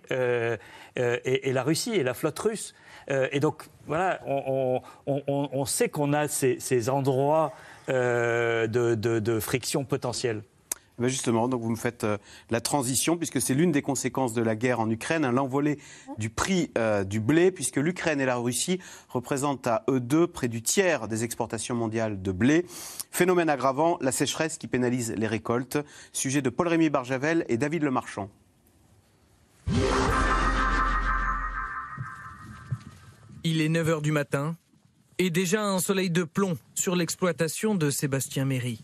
[0.96, 2.74] et, la Russie et la flotte russe.
[3.12, 7.54] Euh, et donc, voilà, on, sait qu'on a ces, endroits
[7.90, 10.44] euh, de, friction potentielle.
[11.00, 12.18] Ben justement, donc vous me faites euh,
[12.50, 15.80] la transition, puisque c'est l'une des conséquences de la guerre en Ukraine, hein, l'envolée
[16.18, 16.72] du prix
[17.06, 21.24] du blé, puisque l'Ukraine et la Russie représentent à eux deux près du tiers des
[21.24, 22.66] exportations mondiales de blé.
[23.12, 25.78] Phénomène aggravant, la sécheresse qui pénalise les récoltes.
[26.12, 28.30] Sujet de Paul-Rémy Barjavel et David Lemarchand.
[33.44, 34.56] Il est 9h du matin
[35.18, 38.82] et déjà un soleil de plomb sur l'exploitation de Sébastien Méry.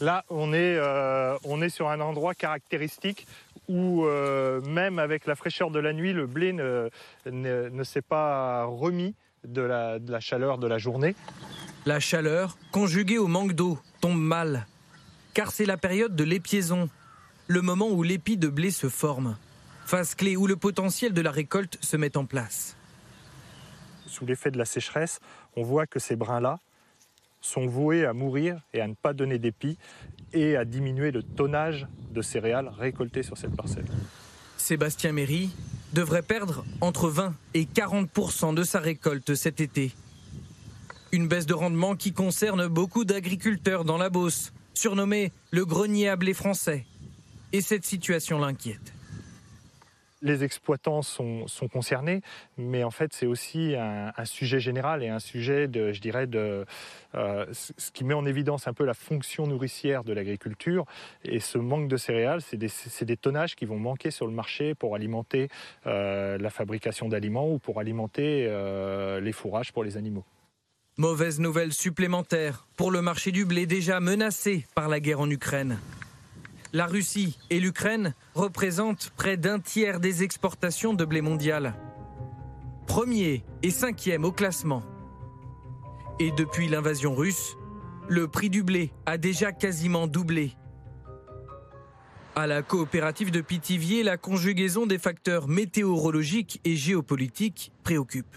[0.00, 3.26] Là, on est, euh, on est sur un endroit caractéristique
[3.68, 6.88] où euh, même avec la fraîcheur de la nuit, le blé ne,
[7.26, 11.14] ne, s'est pas remis de la, de la chaleur de la journée.
[11.84, 14.66] La chaleur, conjuguée au manque d'eau, tombe mal,
[15.34, 16.88] car c'est la période de l'épiaison,
[17.46, 19.36] le moment où l'épi de blé se forme
[19.88, 22.76] phase clé où le potentiel de la récolte se met en place.
[24.06, 25.18] Sous l'effet de la sécheresse,
[25.56, 26.58] on voit que ces brins-là
[27.40, 29.78] sont voués à mourir et à ne pas donner d'épis
[30.32, 33.86] et à diminuer le tonnage de céréales récoltées sur cette parcelle.
[34.56, 35.50] Sébastien Méry
[35.92, 39.92] devrait perdre entre 20 et 40% de sa récolte cet été.
[41.12, 46.16] Une baisse de rendement qui concerne beaucoup d'agriculteurs dans la Beauce, surnommé le grenier à
[46.16, 46.84] blé français.
[47.52, 48.92] Et cette situation l'inquiète
[50.22, 52.22] les exploitants sont, concernés,
[52.56, 56.64] mais en fait c'est aussi un, sujet général et un sujet, de, je dirais, de,
[57.14, 60.84] euh, ce qui met en évidence un peu la fonction nourricière de l'agriculture.
[61.24, 64.94] Et ce manque de céréales, c'est des, tonnages qui vont manquer sur le marché pour
[64.94, 65.48] alimenter
[65.86, 70.24] euh, la fabrication d'aliments ou pour alimenter euh, les fourrages pour les animaux.
[70.96, 75.78] Mauvaise nouvelle supplémentaire pour le marché du blé déjà menacé par la guerre en Ukraine.
[76.74, 81.74] La Russie et l'Ukraine représentent près d'un tiers des exportations de blé mondial.
[82.86, 84.82] Premier et cinquième au classement.
[86.20, 87.56] Et depuis l'invasion russe,
[88.06, 90.56] le prix du blé a déjà quasiment doublé.
[92.36, 98.36] À la coopérative de Pithiviers, la conjugaison des facteurs météorologiques et géopolitiques préoccupe.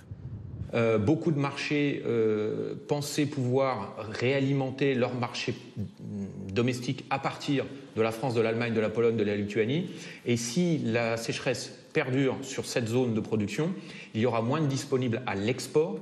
[0.73, 5.53] Euh, beaucoup de marchés euh, pensaient pouvoir réalimenter leur marché
[6.53, 9.89] domestique à partir de la France, de l'Allemagne, de la Pologne, de la Lituanie.
[10.25, 13.73] Et si la sécheresse perdure sur cette zone de production,
[14.13, 15.99] il y aura moins de disponibles à l'export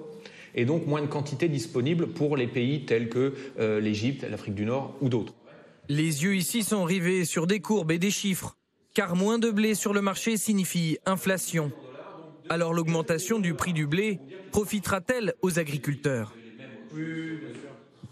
[0.56, 4.66] et donc moins de quantité disponibles pour les pays tels que euh, l'Égypte, l'Afrique du
[4.66, 5.34] Nord ou d'autres.
[5.88, 8.56] Les yeux ici sont rivés sur des courbes et des chiffres,
[8.94, 11.72] car moins de blé sur le marché signifie inflation.
[12.50, 14.20] Alors l'augmentation du prix du blé
[14.52, 16.34] profitera-t-elle aux agriculteurs?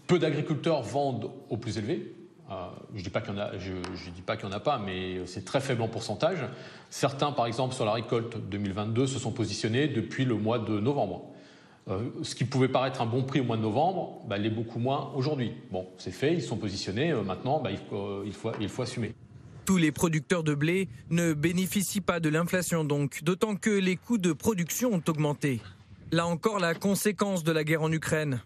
[0.06, 2.12] Peu d'agriculteurs vendent au plus élevé,
[2.50, 5.88] je ne dis pas qu'il n'y en, en, a pas, mais c'est très faible en
[5.88, 6.38] pourcentage.
[6.90, 11.30] Certains, par exemple, sur la récolte 2022, se sont positionnés depuis le mois de novembre.
[11.90, 14.78] Euh, ce qui pouvait paraître un bon prix au mois de novembre, bah, l'est beaucoup
[14.78, 15.52] moins aujourd'hui.
[15.70, 18.82] Bon, c'est fait, ils sont positionnés, euh, maintenant, bah, il, faut, il, faut, il faut
[18.82, 19.14] assumer.
[19.64, 24.18] Tous les producteurs de blé ne bénéficient pas de l'inflation donc, d'autant que les coûts
[24.18, 25.60] de production ont augmenté.
[26.12, 28.40] Là encore, la conséquence de la guerre en Ukraine.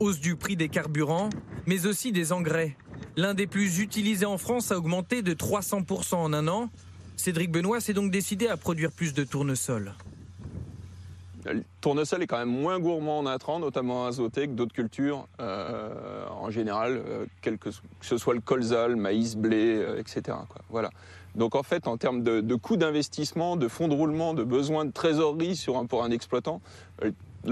[0.00, 1.28] Hausse du prix des carburants,
[1.66, 2.76] mais aussi des engrais.
[3.16, 6.70] L'un des plus utilisés en France a augmenté de 300% en un an.
[7.16, 9.94] Cédric Benoît s'est donc décidé à produire plus de tournesol.
[11.44, 16.26] Le tournesol est quand même moins gourmand en intrants, notamment azoté, que d'autres cultures euh,
[16.28, 17.70] en général, euh, quel que,
[18.00, 20.36] ce soit le colza, le maïs, blé, euh, etc.
[20.68, 20.90] Voilà.
[21.34, 24.84] Donc en fait, en termes de, de coût d'investissement, de fonds de roulement, de besoin
[24.84, 26.60] de trésorerie sur un, pour un exploitant,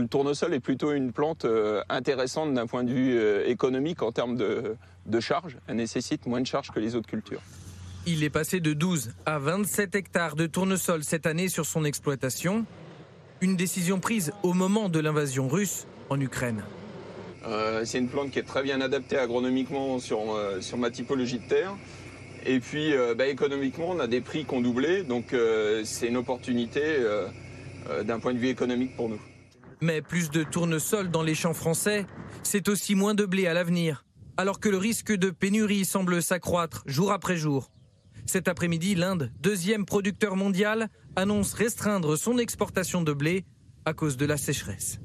[0.05, 1.47] tournesol est plutôt une plante
[1.88, 3.18] intéressante d'un point de vue
[3.49, 4.76] économique en termes de,
[5.07, 5.57] de charges.
[5.66, 7.40] Elle nécessite moins de charges que les autres cultures.
[8.07, 12.64] Il est passé de 12 à 27 hectares de tournesol cette année sur son exploitation.
[13.40, 16.62] Une décision prise au moment de l'invasion russe en Ukraine.
[17.47, 21.40] Euh, c'est une plante qui est très bien adaptée agronomiquement sur, euh, sur ma typologie
[21.40, 21.74] de terre.
[22.44, 25.34] Et puis euh, bah, économiquement, on a des prix qui ont doublé, donc
[25.84, 26.80] c'est une opportunité
[28.05, 29.20] d'un point de vue économique pour nous.
[29.81, 32.07] Mais plus de tournesol dans les champs français,
[32.43, 34.05] c'est aussi moins de blé à l'avenir,
[34.37, 37.70] alors que le risque de pénurie semble s'accroître jour après jour.
[38.24, 43.45] Cet après-midi, l'Inde, deuxième producteur mondial, annonce restreindre son exportation de blé
[43.85, 44.99] à cause de la sécheresse.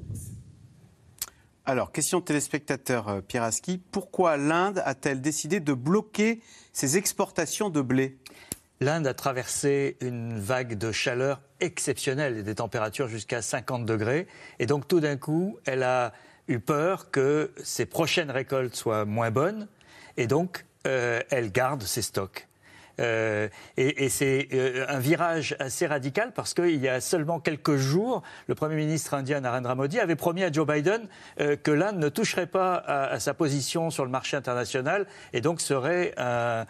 [1.64, 6.40] Alors, question de téléspectateur euh, Pierre Aski, pourquoi l'Inde a-t-elle décidé de bloquer
[6.72, 8.18] ses exportations de blé?
[8.82, 14.26] L'Inde a traversé une vague de chaleur exceptionnelle des températures jusqu'à 50 degrés.
[14.58, 16.12] Et donc tout d'un coup, elle a
[16.48, 19.68] eu peur que ses prochaines récoltes soient moins bonnes.
[20.16, 22.48] Et donc, euh, elle garde ses stocks.
[23.02, 28.22] Euh, et, c'est euh, un virage assez radical parce qu'il y a seulement quelques jours,
[28.46, 31.02] le Premier ministre indien Narendra Modi avait promis à Joe Biden
[31.40, 35.60] euh, que l'Inde ne toucherait pas à, sa position sur le marché international et donc
[35.60, 36.64] serait un,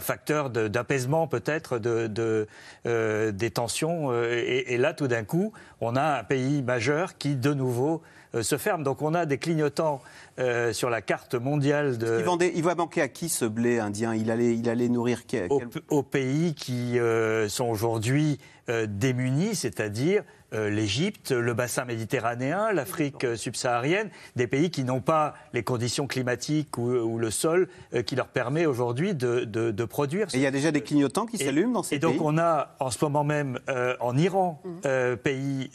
[0.00, 2.46] facteur d'apaisement peut-être de,
[2.84, 4.12] des tensions.
[4.14, 8.02] Et, et, là, tout d'un coup, on a un pays majeur qui, de nouveau,
[8.40, 8.82] se ferme.
[8.82, 10.00] Donc on a des clignotants
[10.40, 12.16] euh, sur la carte mondiale de.
[12.18, 14.14] Il, vendait, il va manquer à qui ce blé indien?
[14.14, 15.50] Il allait, il allait nourrir quel...
[15.90, 18.38] aux, pays qui euh, sont aujourd'hui
[18.70, 20.22] euh, démunis, c'est-à-dire
[20.52, 27.18] l'Égypte, le bassin méditerranéen, l'Afrique subsaharienne, des pays qui n'ont pas les conditions climatiques ou,
[27.18, 27.68] le sol
[28.04, 30.26] qui leur permet aujourd'hui de, produire.
[30.34, 32.10] Et il y a déjà des clignotants qui s'allument dans ces pays.
[32.10, 33.60] Et donc on a en ce moment même
[34.00, 35.16] en Iran, mmh.
[35.18, 35.70] pays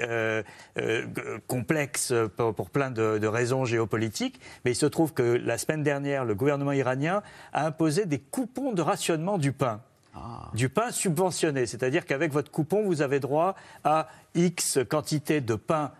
[1.48, 6.26] complexe pour, plein de, de, raisons géopolitiques, mais il se trouve que la semaine dernière,
[6.26, 7.22] le gouvernement iranien
[7.54, 9.82] a imposé des coupons de rationnement du pain.
[10.18, 10.50] Ah.
[10.54, 11.66] du pain subventionné.
[11.66, 13.54] C'est-à-dire qu'avec votre coupon, vous avez droit
[13.84, 15.92] à X quantité de pain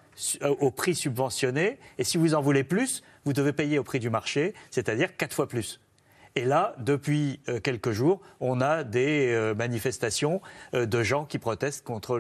[0.42, 1.78] euh, au prix subventionné.
[1.98, 5.36] Et si vous en voulez plus, vous devez payer au prix du marché, c'est-à-dire quatre
[5.36, 5.82] fois plus.
[6.36, 10.42] Et là, depuis euh, quelques jours, on a des euh, manifestations
[10.74, 12.18] de gens qui protestent contre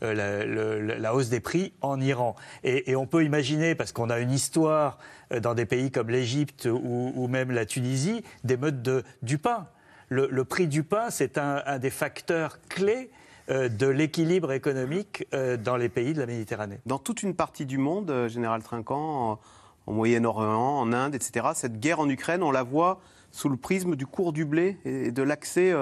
[0.00, 2.34] la, hausse des prix en Iran.
[2.64, 4.98] Et, on peut imaginer, parce qu'on a une histoire
[5.42, 9.68] dans des pays comme l'Égypte ou, même la Tunisie, des modes de, du pain
[10.08, 13.10] le, prix du pain, c'est un, des facteurs clés
[13.50, 16.80] euh, de l'équilibre économique euh, dans les pays de la Méditerranée.
[16.86, 19.38] Dans toute une partie du monde, euh, Général Trinquant,
[19.86, 23.96] en, Moyen-Orient, en Inde, etc., cette guerre en Ukraine, on la voit sous le prisme
[23.96, 25.74] du cours du blé et de l'accès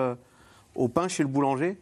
[0.75, 1.79] au pain chez le boulanger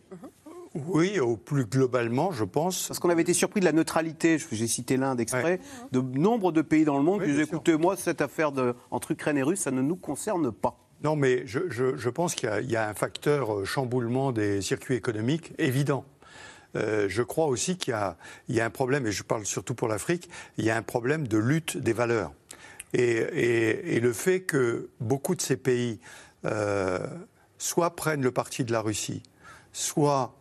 [0.74, 2.88] Oui, au plus globalement, je pense.
[2.88, 5.60] Parce qu'on avait été surpris de la neutralité, j'ai cité l'Inde exprès,
[5.92, 9.12] de nombre de pays dans le monde qui disaient écoutez, moi, cette affaire de, entre
[9.12, 10.78] Ukraine et Russe, ça ne nous concerne pas.
[11.04, 16.06] Non, mais je, pense qu'il y, a un facteur euh, chamboulement des circuits économiques évident.
[16.76, 17.94] Euh, je crois aussi qu'il
[18.48, 21.28] y, a un problème, et je parle surtout pour l'Afrique, il y a un problème
[21.28, 22.32] de lutte des valeurs.
[22.97, 25.99] Et, le fait que beaucoup de ces pays
[26.45, 27.05] euh,
[27.59, 29.22] soit prennent le parti de la Russie,
[29.72, 30.36] soit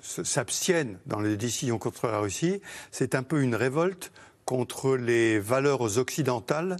[0.00, 2.60] s'abstiennent dans les décisions contre la Russie,
[2.90, 4.10] c'est un peu une révolte
[4.44, 6.76] contre les valeurs occidentales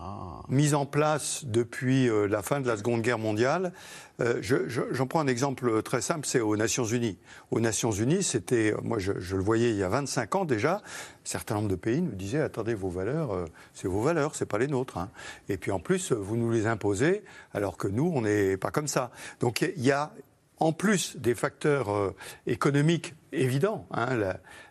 [0.00, 0.42] ah.
[0.48, 3.72] mise en place depuis euh, la fin de la Seconde Guerre mondiale.
[4.20, 7.18] Euh, j'en prends un exemple très simple, c'est aux Nations Unies.
[7.50, 10.80] Aux Nations Unies, c'était, moi je, le voyais il y a 25 ans déjà, un
[11.24, 13.44] certain nombre de pays nous disaient attendez vos valeurs, euh,
[13.74, 14.98] c'est vos valeurs, c'est pas les nôtres.
[14.98, 15.10] Hein.
[15.48, 18.88] Et puis en plus vous nous les imposez, alors que nous on n'est pas comme
[18.88, 19.10] ça.
[19.40, 20.12] Donc il y a
[20.60, 22.14] en plus des facteurs
[22.48, 24.16] économiques évidents, hein,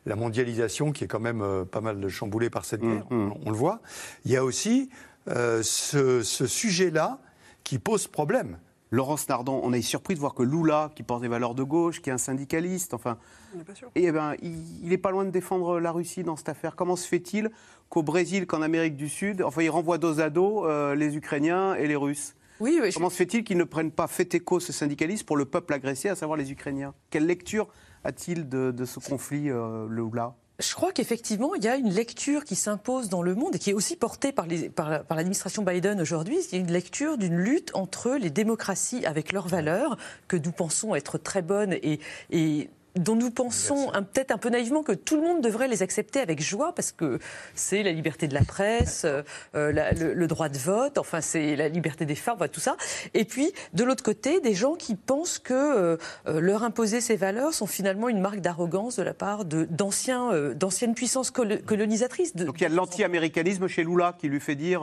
[0.06, 3.34] la, mondialisation qui est quand même pas mal chamboulée par cette mmh, guerre, mmh.
[3.46, 3.82] on, le voit,
[4.26, 4.90] il y a aussi
[5.30, 7.20] euh, ce, ce sujet-là
[7.64, 8.58] qui pose problème.
[8.90, 12.02] Laurence Nardon, on est surpris de voir que Lula, qui porte des valeurs de gauche,
[12.02, 13.18] qui est un syndicaliste, enfin,
[13.54, 13.90] On n'est pas sûr.
[13.96, 16.78] eh ben, il n'est pas loin de défendre la Russie dans cette affaire.
[16.78, 17.50] Comment se fait-il
[17.90, 21.76] qu'au Brésil, qu'en Amérique du Sud, enfin, il renvoie dos à dos euh, les Ukrainiens
[21.76, 22.34] et les Russes?
[22.62, 25.36] Oui, oui, je- Comment se fait-il qu'ils ne prennent pas fait écho ce syndicaliste pour
[25.36, 26.94] le peuple agressé, à savoir les Ukrainiens?
[27.10, 27.68] Quelle lecture
[28.06, 30.34] a-t-il de, de ce conflit, euh, le Lula?
[30.60, 33.70] Je crois qu'effectivement, il y a une lecture qui s'impose dans le monde et qui
[33.70, 36.40] est aussi portée par, l'administration Biden aujourd'hui.
[36.52, 39.98] A une lecture d'une lutte entre les démocraties avec leurs valeurs,
[40.28, 44.92] que nous pensons être très bonnes et dont nous pensons peut-être un peu naïvement que
[44.92, 47.20] tout le monde devrait les accepter avec joie parce que
[47.54, 49.22] c'est la liberté de la presse, euh,
[49.56, 52.60] euh, la- le, le droit de vote, enfin c'est la liberté des femmes, voilà, tout
[52.60, 52.76] ça.
[53.14, 57.54] Et puis de l'autre côté, des gens qui pensent que euh, leur imposer ces valeurs
[57.54, 62.36] sont finalement une marque d'arrogance de la part euh, d'anciennes puissances colo- colonisatrices.
[62.36, 64.82] De, Donc il y a de l'anti-américanisme chez Lula qui lui fait dire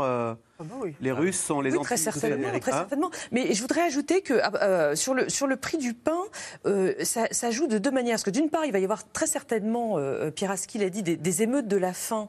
[0.61, 3.11] euh, les Russes sont les Ah oui, très certainement, très Hein certainement.
[3.33, 6.21] Mais je voudrais ajouter que euh, sur, le, sur le prix du pain,
[6.67, 8.15] euh, ça, ça joue de deux manières.
[8.15, 11.03] Parce que d'une part, il va y avoir très certainement, euh, Pierre Aski l'a dit,
[11.03, 12.29] des, des émeutes de la faim.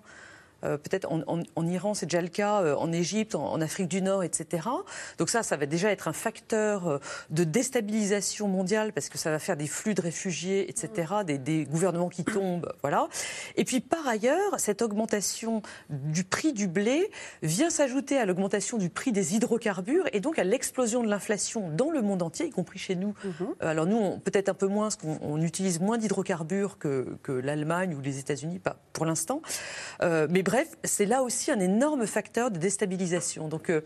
[0.65, 3.61] Euh, Peut-être en, en- en Iran, c'est déjà le cas, euh, en Égypte, en, en
[3.61, 4.67] Afrique du Nord, etc.
[5.17, 6.97] Donc ça, ça va déjà être un facteur euh,
[7.29, 11.65] de déstabilisation mondiale parce que ça va faire des flux de réfugiés, etc., des, des
[11.65, 13.07] gouvernements qui tombent, voilà.
[13.55, 17.09] Et puis par ailleurs, cette augmentation du prix du blé
[17.43, 21.91] vient s'ajouter à l'augmentation du prix des hydrocarbures et donc à l'explosion de l'inflation dans
[21.91, 23.13] le monde entier, y compris chez nous.
[23.25, 27.31] Euh, Alors nous, peut-être un peu moins, parce qu'on on utilise moins d'hydrocarbures que, que
[27.31, 29.41] l'Allemagne ou les États-Unis, pas pour l'instant.
[30.01, 33.47] Euh, mais bref, c'est là aussi un énorme facteur de déstabilisation.
[33.47, 33.81] Donc euh,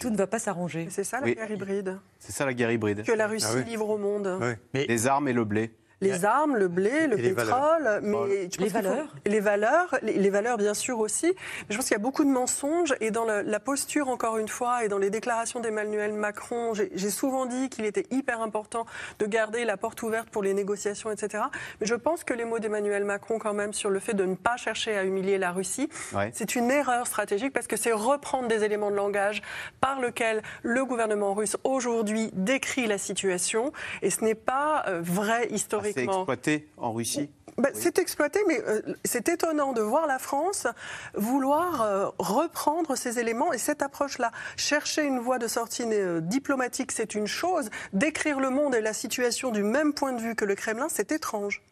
[0.00, 0.88] tout ne va pas s'arranger.
[0.90, 1.34] C'est ça la Oui.
[1.34, 3.04] guerre hybride C'est ça la guerre hybride.
[3.04, 3.64] que la Russie Ah oui.
[3.64, 4.40] livre au monde.
[4.74, 5.70] Les armes et le blé.
[6.02, 9.14] Les armes, le blé, le pétrole, mais Les valeurs.
[9.24, 11.26] les valeurs, les, valeurs bien sûr aussi.
[11.28, 11.34] Mais
[11.70, 14.48] je pense qu'il y a beaucoup de mensonges et dans le- la posture encore une
[14.48, 18.84] fois et dans les déclarations d'Emmanuel Macron, j'ai souvent dit qu'il était hyper important
[19.20, 21.44] de garder la porte ouverte pour les négociations, etc.
[21.80, 24.34] Mais je pense que les mots d'Emmanuel Macron quand même sur le fait de ne
[24.34, 26.30] pas chercher à humilier la Russie, Ouais.
[26.34, 29.40] c'est une erreur stratégique parce que c'est reprendre des éléments de langage
[29.80, 33.72] par lequel le gouvernement russe aujourd'hui décrit la situation
[34.02, 35.48] et ce n'est pas euh, vrai
[35.94, 37.30] C'est exploité en Russie.
[37.58, 40.66] Bah, C'est exploité, mais euh, c'est étonnant de voir la France
[41.14, 44.30] vouloir euh, reprendre ces éléments et cette approche-là.
[44.56, 47.70] Chercher une voie de sortie euh, diplomatique, c'est une chose.
[47.94, 51.12] Décrire le monde et la situation du même point de vue que le Kremlin, c'est
[51.12, 51.62] étrange.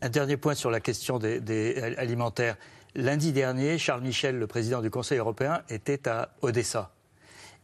[0.00, 2.56] Un dernier point sur la question des, des alimentaires.
[2.94, 6.92] Lundi dernier, Charles Michel, le président du Conseil européen, était à Odessa.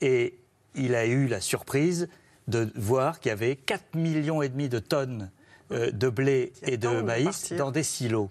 [0.03, 0.38] Et
[0.74, 2.09] il a eu la surprise
[2.48, 5.30] de voir qu'il y avait 4,5 millions et demi de tonnes
[5.93, 8.31] de blé et de maïs dans des silos.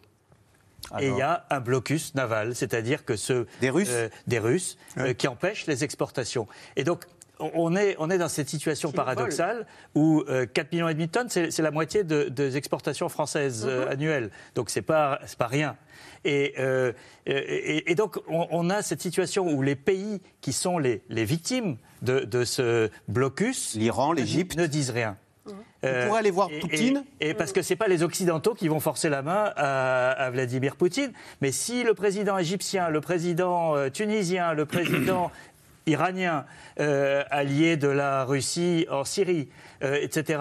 [1.00, 3.89] Et il y a un blocus naval, c'est-à-dire que ce, des Russes,
[4.28, 6.48] des Russes euh, qui empêchent les exportations.
[6.76, 7.06] Et donc,
[7.39, 9.66] on- est, on est dans cette situation paradoxale
[9.96, 13.66] où euh, 4 millions et demi de tonnes, c'est la moitié de- des exportations françaises
[13.66, 14.32] euh, annuelles.
[14.56, 15.78] Donc c'est pas c'est pas rien.
[16.26, 16.92] Et, euh,
[17.26, 21.26] et, et donc on, on a cette situation où les pays qui sont les, les
[21.26, 25.16] victimes de, de ce blocus, l'Iran, l'Égypte, ne disent rien.
[25.48, 28.68] Euh, On pourrait aller voir Poutine et, et parce que c'est pas les Occidentaux qui
[28.68, 31.12] vont forcer la main à, à Vladimir Poutine,
[31.42, 35.32] mais si le président égyptien, le président euh, tunisien, le président
[35.88, 36.46] iranien,
[36.80, 39.50] euh, allié de la Russie en Syrie,
[39.84, 40.39] euh, etc.,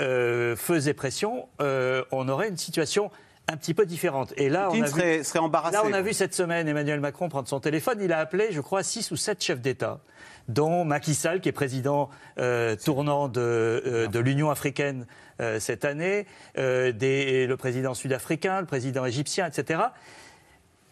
[0.00, 3.10] euh, faisaient pression, on aurait une situation
[3.48, 4.32] un petit peu différente.
[4.36, 5.74] Et là, Poutine on a serait- vu, serait embarrassé.
[5.76, 7.98] Là, on a vu cette semaine Emmanuel Macron prendre son téléphone.
[8.02, 10.00] Il a appelé, je crois, six ou sept chefs d'État,
[10.48, 15.06] dont Macky Sall, qui est président euh, tournant de, euh, de l'Union africaine
[15.40, 16.26] euh, cette année,
[16.56, 19.80] des- le président sud-africain, le président égyptien, etc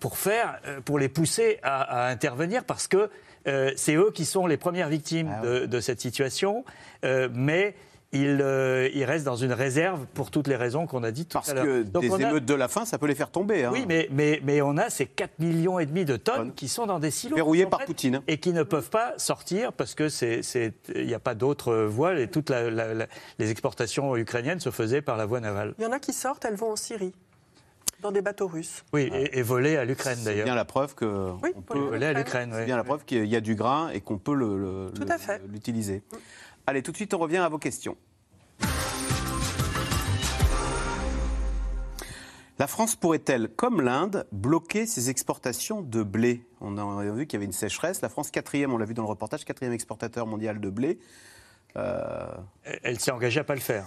[0.01, 3.09] pour faire, pour les pousser à, à intervenir parce que
[3.77, 6.63] c'est eux qui sont les premières victimes Ah de, de cette situation,
[7.33, 7.75] mais
[8.15, 11.35] ils, euh, ils restent dans une réserve pour toutes les raisons qu'on a dit tout
[11.35, 11.65] Parce à l'heure.
[11.65, 13.65] que Donc des a- émeutes de la faim, ça peut les faire tomber.
[13.65, 13.71] hein.
[13.73, 16.87] oui, mais, mais, mais on a ces 4 millions et demi de tonnes qui sont
[16.87, 17.37] dans des silos.
[17.37, 18.21] Sont par Poutine.
[18.29, 21.75] Et qui ne peuvent pas sortir parce que c'est, c'est- il n'y a pas d'autre
[21.85, 23.07] voie et toutes la- la- la-
[23.39, 25.75] les exportations ukrainiennes se faisaient par la voie navale.
[25.79, 27.12] Il y en a qui sortent, elles vont en Syrie,
[28.01, 28.85] dans des bateaux russes.
[28.93, 30.45] Oui, et, et volées à l'Ukraine C'est d'ailleurs.
[30.45, 32.59] bien la preuve que Oui, on peut Volées à l'Ukraine, oui.
[32.61, 35.07] C'est bien la preuve qu'il y a du grain et qu'on peut le- le- Tout
[35.09, 35.41] à fait.
[36.67, 37.97] Allez, tout de suite, on revient à vos questions.
[42.59, 46.47] La France pourrait-elle, comme l'Inde, bloquer ses exportations de blé?
[46.61, 48.01] On a vu qu'il y avait une sécheresse.
[48.01, 50.99] La France, quatrième, on l'a vu dans le reportage, quatrième exportateur mondial de blé.
[51.77, 52.27] Euh,
[52.85, 53.87] Elle s'est engagée à pas le faire.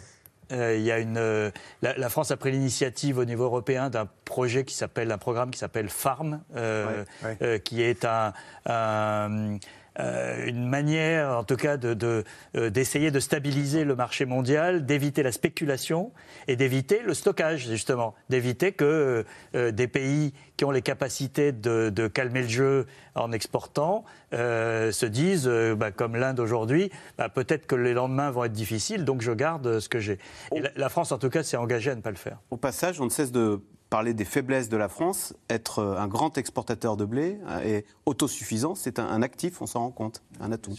[0.51, 1.49] Euh, il y a une, euh,
[1.81, 5.49] la, la France a pris l'initiative au niveau européen d'un projet qui s'appelle, un programme
[5.51, 7.05] qui s'appelle Farm, Ouais,
[7.41, 7.61] ouais.
[7.61, 8.33] qui est un,
[8.65, 9.57] un-
[9.99, 12.23] euh, une manière, en tout cas, de- de,
[12.55, 16.11] euh, d'essayer de, stabiliser le marché mondial, d'éviter la spéculation
[16.47, 19.25] et d'éviter le stockage, justement, d'éviter que
[19.55, 22.85] euh, des pays qui ont les capacités de, de calmer le jeu
[23.15, 28.43] en exportant euh, se disent, bah, comme l'Inde aujourd'hui, bah, peut-être que les lendemains vont
[28.43, 30.17] être difficiles, donc je garde ce que j'ai.
[30.55, 32.39] La, la France, en tout cas, s'est engagée à ne pas le faire.
[32.49, 35.33] Au passage, on ne cesse de parler des faiblesses de la France.
[35.49, 39.67] Être euh, un grand exportateur de blé euh, et autosuffisant, c'est un, un actif, on
[39.67, 40.73] s'en rend compte, un atout.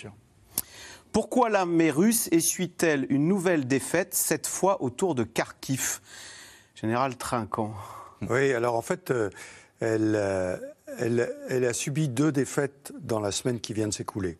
[1.12, 6.00] Pourquoi l'armée russe essuie-t-elle une nouvelle défaite, cette fois autour de Kharkiv?
[6.74, 7.74] Général Trinquant.
[8.28, 9.30] Oui, alors en fait, euh,
[9.80, 10.56] elle, euh,
[10.98, 14.38] elle, elle a subi deux défaites dans la semaine qui vient de s'écouler.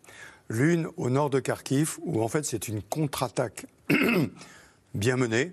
[0.48, 3.66] L'une au nord de Kharkiv, où en fait c'est une contre-attaque
[4.94, 5.52] bien menée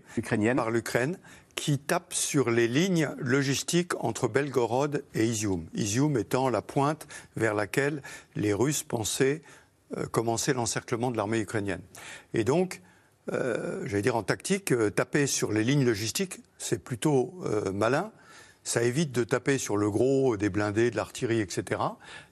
[0.56, 1.18] par l'Ukraine,
[1.56, 5.66] qui tape sur les lignes logistiques entre Belgorod et Izium.
[5.74, 8.02] Izium étant la pointe vers laquelle
[8.36, 9.42] les Russes pensaient
[9.98, 11.82] euh, commencer l'encerclement de l'armée ukrainienne.
[12.34, 12.82] Et donc,
[13.32, 17.34] euh, j'allais dire en tactique, euh, taper sur les lignes logistiques, c'est plutôt
[17.74, 18.12] malin.
[18.64, 21.82] Ça évite de taper sur le gros des blindés, de l'artillerie, etc.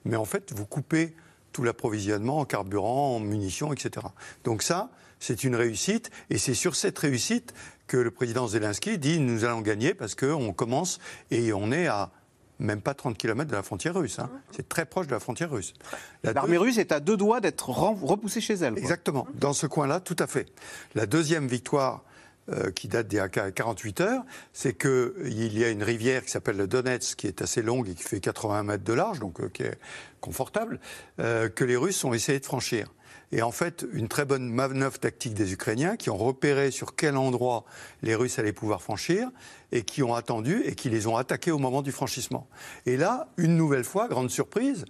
[0.05, 1.15] Mais en fait, vous coupez
[1.51, 4.07] tout l'approvisionnement en carburant, en munitions, etc.
[4.43, 6.09] Donc ça, c'est une réussite.
[6.29, 7.53] Et c'est sur cette réussite
[7.93, 10.97] que le président Zelensky dit nous allons gagner parce qu'on commence
[11.29, 12.09] et on est à
[12.57, 14.17] même pas 30 km de la frontière russe.
[14.17, 14.31] hein.
[14.49, 15.75] C'est très proche de la frontière russe.
[16.23, 18.73] La L'armée russe est à deux doigts d'être repoussée chez elle.
[18.73, 18.81] quoi.
[18.81, 20.47] Exactement, dans ce coin-là, tout à fait.
[20.95, 22.03] La deuxième victoire
[22.49, 24.23] euh, qui date d'il y a 48 heures,
[24.53, 27.93] c'est qu'il y a une rivière qui s'appelle le Donetsk, qui est assez longue et
[27.93, 29.77] qui fait 80 mètres de large, donc euh, qui est
[30.19, 30.79] confortable,
[31.19, 32.87] euh, que les Russes ont essayé de franchir.
[33.35, 37.17] Et en fait, une très bonne manœuvre tactique des Ukrainiens qui ont repéré sur quel
[37.17, 37.65] endroit
[38.03, 39.27] les Russes allaient pouvoir franchir
[39.71, 42.47] et qui ont attendu et qui les ont attaqués au moment du franchissement.
[42.85, 44.85] Et là, une nouvelle fois, grande surprise,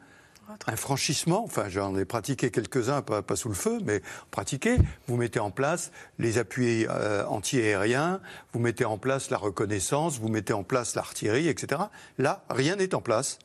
[0.67, 4.77] un franchissement, enfin j'en ai pratiqué quelques-uns, pas, pas sous le feu, mais pratiqué,
[5.07, 8.19] vous mettez en place les appuis euh, anti-aériens,
[8.51, 11.83] vous mettez en place la reconnaissance, vous mettez en place l'artillerie, etc.
[12.17, 13.39] Là, rien n'est en place.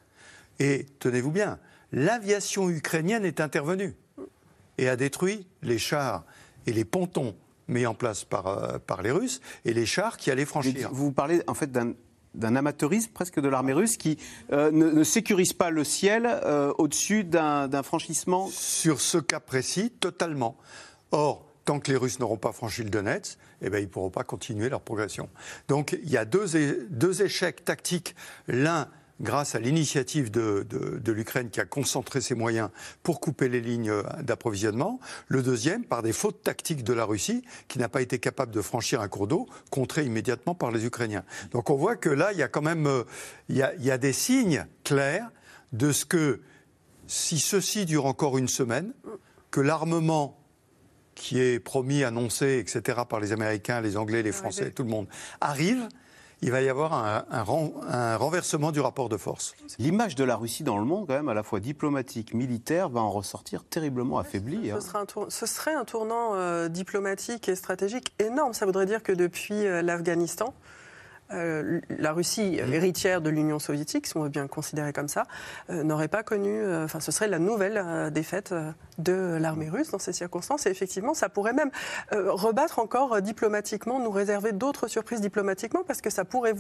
[0.59, 1.61] Et tenez-vous bien,
[1.93, 3.95] l'aviation ukrainienne est intervenue
[4.79, 6.25] et a détruit les chars
[6.67, 7.37] et les pontons
[7.69, 10.91] mis en place par, euh, par les Russes et les chars qui allaient franchir.
[10.93, 11.93] Vous parlez en fait d'un
[12.35, 14.19] d'un amateurisme presque de l'armée russe qui
[14.53, 19.91] euh, ne, ne sécurise pas le ciel euh, au-dessus d'un franchissement Sur ce cas précis,
[19.91, 20.57] totalement.
[21.11, 24.11] Or, tant que les Russes n'auront pas franchi le Donetsk, eh ben, ils ne pourront
[24.11, 25.29] pas continuer leur progression.
[25.69, 28.15] Donc il y a deux, deux échecs tactiques.
[28.47, 28.89] L'un,
[29.21, 32.71] grâce à l'initiative de, de- de l'Ukraine qui a concentré ses moyens
[33.03, 33.93] pour couper les lignes
[34.23, 35.01] d'approvisionnement.
[35.27, 38.61] Le deuxième, par des fautes tactiques de la Russie, qui n'a pas été capable de
[38.61, 41.25] franchir un cours d'eau, contré immédiatement par les Ukrainiens.
[41.51, 43.05] Donc on voit que là, il y a quand même euh,
[43.49, 45.31] il y a, il y a des signes clairs
[45.73, 46.41] de ce que,
[47.07, 48.93] si ceci dure encore une semaine,
[49.51, 50.39] que l'armement
[51.15, 55.09] qui est promis, annoncé, etc., par les Américains, les Anglais, les Français, tout le monde,
[55.41, 55.89] arrive,
[56.43, 59.55] il va y avoir un, un ren- un renversement du rapport de force.
[59.79, 63.01] L'image de la Russie dans le monde, quand même, à la fois diplomatique, militaire, va
[63.01, 64.71] en ressortir terriblement affaiblie.
[64.71, 64.79] hein.
[64.81, 68.53] Ce serait un, tour- ce serait un tournant euh, diplomatique et stratégique énorme.
[68.55, 70.55] Ça voudrait dire que depuis euh, l'Afghanistan,
[71.33, 72.73] euh, la Russie, Mmh.
[72.73, 75.25] héritière de l'Union soviétique, si on veut bien le considérer comme ça,
[75.71, 76.49] euh, n'aurait pas connu.
[76.63, 80.67] euh, Enfin, ce serait la nouvelle euh, défaite euh, de l'armée russe dans ces circonstances.
[80.67, 81.71] Et effectivement, ça pourrait même
[82.13, 86.55] euh, rebattre encore euh, diplomatiquement, nous réserver d'autres surprises diplomatiquement, parce que ça pourrait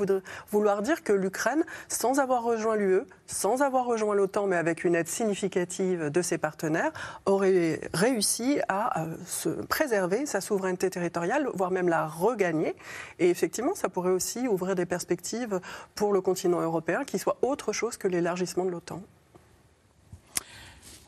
[0.51, 4.95] vouloir dire que l'Ukraine, sans avoir rejoint l'UE, sans avoir rejoint l'OTAN, mais avec une
[4.95, 6.93] aide significative de ses partenaires,
[7.27, 12.77] aurait réussi à euh, se préserver sa souveraineté territoriale, voire même la regagner.
[13.19, 15.61] Et effectivement, ça pourrait aussi ouvrir des perspectives
[15.95, 19.03] pour le continent européen qui soit autre chose que l'élargissement de l'OTAN.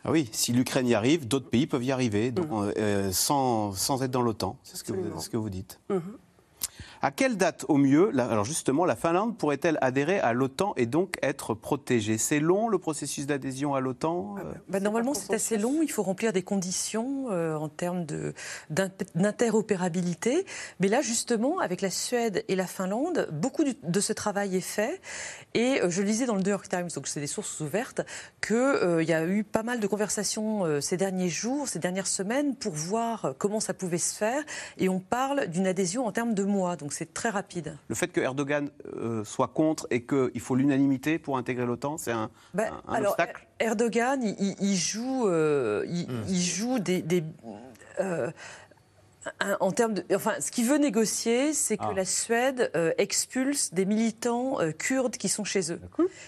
[0.05, 2.73] Ah oui, si l'Ukraine y arrive, d'autres pays peuvent y arriver, donc, Mmh.
[2.79, 4.57] euh, sans, sans être dans l'OTAN.
[4.63, 5.21] C'est ce, que vous- Absolument.
[5.21, 5.79] ce que vous dites.
[5.91, 6.01] Mhm.
[7.03, 10.85] À quelle date, au mieux, la- alors justement, la Finlande pourrait-elle adhérer à l'OTAN et
[10.85, 12.19] donc être protégée?
[12.19, 15.81] C'est long le processus d'adhésion à l'OTAN euh Bah, normalement, c'est assez long.
[15.83, 18.05] Il faut remplir des conditions euh, en termes
[19.15, 20.45] d'interopérabilité.
[20.79, 24.61] Mais là, justement, avec la Suède et la Finlande, beaucoup du- de ce travail est
[24.61, 25.01] fait.
[25.55, 28.03] Et euh, je lisais dans le New York Times, donc c'est des sources ouvertes,
[28.47, 32.73] qu'il y a eu pas mal de conversations ces derniers jours, ces dernières semaines, pour
[32.75, 34.43] voir comment ça pouvait se faire.
[34.79, 36.77] Et on parle d'une adhésion en termes de mois.
[36.77, 37.76] Donc c'est très rapide.
[37.88, 42.12] Le fait que Erdogan euh, soit contre et qu'il faut l'unanimité pour intégrer l'OTAN, c'est
[42.12, 43.47] un, Bah, un- un alors, obstacle?
[43.59, 47.03] Erdogan, il, joue, euh, il, il joue des.
[47.03, 47.22] des,
[48.01, 48.30] euh,
[49.61, 51.93] en termes de, enfin, ce qu'il veut négocier, c'est que Ah.
[51.95, 55.81] la Suède euh, expulse des militants euh, kurdes qui sont chez eux.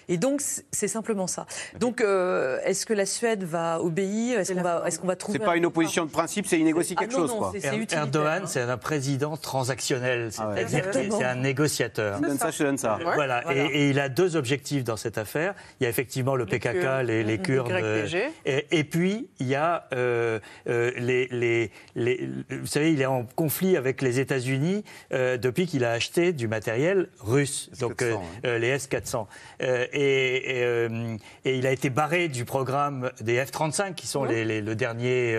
[0.09, 1.47] Et donc, c'est simplement ça.
[1.81, 4.39] Donc, euh, est-ce que la Suède va obéir?
[4.41, 6.59] Est-ce qu'on va, est-ce qu'on va trouver C'est pas un une opposition de principe, c'est
[6.59, 7.31] y négocier Ah quelque non, chose.
[7.31, 7.53] non, quoi.
[7.63, 8.47] Er- Erdogan, hein.
[8.47, 11.19] c'est un président transactionnel, c'est-à-dire Exactement.
[11.19, 12.17] c'est un négociateur.
[12.19, 12.99] Je te donne ça, je te donne ça.
[13.03, 13.43] Voilà.
[13.45, 13.55] Voilà.
[13.55, 15.55] Et, et il a deux objectifs dans cette affaire.
[15.81, 17.39] Il y a effectivement le PKK, les, les.
[17.39, 17.71] Kurdes.
[17.73, 18.07] euh,
[18.45, 20.39] et, et puis, il y a euh,
[20.69, 25.67] euh, les, les, les- Vous savez, il est en conflit avec les États-Unis euh, depuis
[25.67, 29.27] qu'il a acheté du matériel russe, donc euh, euh, les S-400.
[29.63, 34.25] Euh, et, et, euh, et il a été barré du programme des F-35, qui sont
[34.25, 35.37] les, les- le dernier.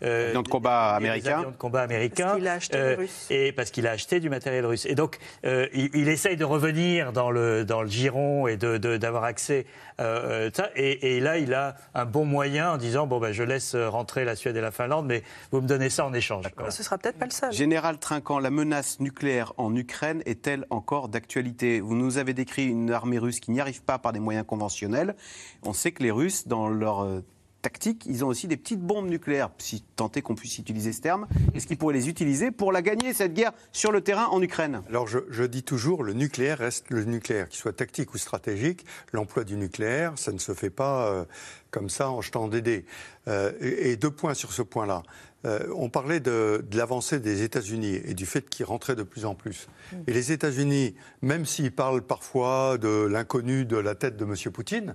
[0.00, 1.40] Avions de combat les américain.
[1.42, 2.24] de combat américain.
[2.26, 3.26] Parce qu'il a acheté Euh, russe.
[3.30, 4.86] Et parce qu'il a acheté du matériel russe.
[4.86, 8.76] Et donc, euh, il, il essaye de revenir dans le, dans le giron et de-
[8.78, 9.66] de- d'avoir accès
[10.00, 13.74] euh, euh, et là, il a un bon moyen en disant bon, ben, je laisse
[13.74, 15.22] rentrer la Suède et la Finlande, mais
[15.52, 16.44] vous me donnez ça en échange.
[16.56, 16.70] Voilà.
[16.70, 17.52] Ce sera peut-être pas le seul.
[17.52, 21.80] Général Trinquant, la menace nucléaire en Ukraine est-elle encore d'actualité?
[21.80, 25.14] Vous nous avez décrit une armée russe qui n'y arrive pas par des moyens conventionnels.
[25.62, 27.24] On sait que les Russes, dans leur euh,
[27.66, 31.26] tactique, ils ont aussi des petites bombes nucléaires, si tant qu'on puisse utiliser ce terme.
[31.52, 34.82] Est-ce qu'ils pourraient les utiliser pour la gagner, cette guerre, sur le terrain en Ukraine?
[34.88, 38.86] Alors je, dis toujours, le nucléaire reste le nucléaire, qu'il soit tactique ou stratégique.
[39.12, 41.24] L'emploi du nucléaire, ça ne se fait pas euh,
[41.72, 42.84] comme ça en jetant des dés.
[43.26, 45.02] Euh, et, et deux points sur ce point-là.
[45.44, 49.24] Euh, on parlait de, de l'avancée des États-Unis et du fait qu'ils rentraient de plus
[49.24, 49.66] en plus.
[50.06, 54.52] Et les États-Unis, même s'ils parlent parfois de l'inconnu de la tête de M.
[54.52, 54.94] Poutine,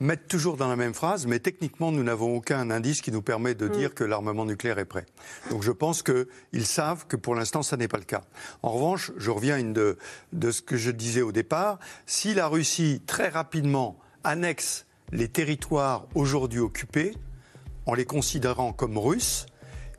[0.00, 3.54] mettent toujours dans la même phrase, mais techniquement, nous n'avons aucun indice qui nous permet
[3.54, 5.06] de dire que l'armement nucléaire est prêt.
[5.50, 8.22] Donc je pense qu'ils savent que pour l'instant, ça n'est pas le cas.
[8.62, 9.96] En revanche, je reviens à une de,
[10.50, 16.60] ce que je disais au départ, si la Russie, très rapidement, annexe les territoires aujourd'hui
[16.60, 17.14] occupés,
[17.86, 19.46] en les considérant comme russes,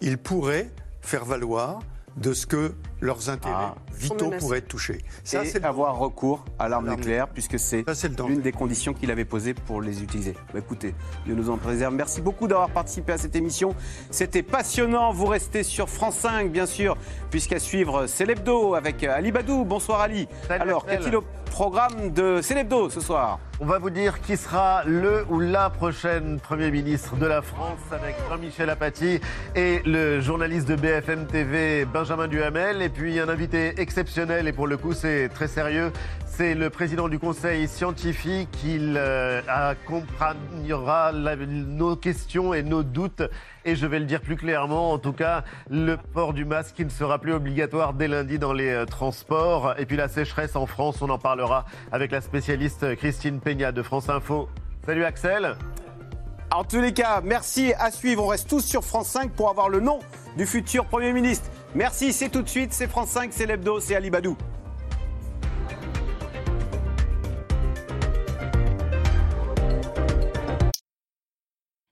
[0.01, 0.69] ils pourraient
[1.01, 1.79] faire valoir
[2.17, 3.75] de ce que leurs intérêts Ah.
[3.93, 5.03] vitaux pourraient être touchés.
[5.23, 7.85] Ça, c'est avoir recours à l'arme nucléaire, puisque c'est
[8.27, 10.33] l'une des conditions qu'il avait posées pour les utiliser.
[10.53, 10.95] Bah, écoutez,
[11.25, 11.93] Dieu nous en préserve.
[11.93, 13.75] Merci beaucoup d'avoir participé à cette émission.
[14.09, 15.11] C'était passionnant.
[15.11, 16.97] Vous restez sur France 5, bien sûr,
[17.29, 19.63] puisqu'à suivre, c'est l'hebdo avec Ali Badou.
[19.63, 20.27] Bonsoir Ali.
[20.47, 24.37] Salut, Alors, qu'est-il au programme de C'est l'hebdo ce soir On va vous dire qui
[24.37, 29.19] sera le ou la prochaine Premier ministre de la France avec Jean-Michel Apathy
[29.55, 32.81] et le journaliste de BFM TV Benjamin Duhamel.
[32.81, 35.91] Et puis un invité exceptionnel, et pour le coup c'est très sérieux,
[36.37, 38.63] c'est le président du conseil scientifique.
[38.63, 43.23] Il euh, accompagnera nos questions et nos doutes.
[43.65, 46.85] Et je vais le dire plus clairement, en tout cas, le port du masque qui
[46.85, 49.73] ne sera plus obligatoire dès lundi dans les euh, transports.
[49.79, 53.81] Et puis la sécheresse en France, on en parlera avec la spécialiste Christine Peña de
[53.81, 54.47] France Info.
[54.85, 55.55] Salut Axel.
[56.51, 58.23] En tous les cas, merci à suivre.
[58.23, 59.99] On reste tous sur France 5 pour avoir le nom
[60.37, 61.49] du futur Premier ministre.
[61.73, 62.73] Merci, c'est tout de suite.
[62.73, 64.37] C'est France 5, c'est l'hebdo, c'est Ali Badou.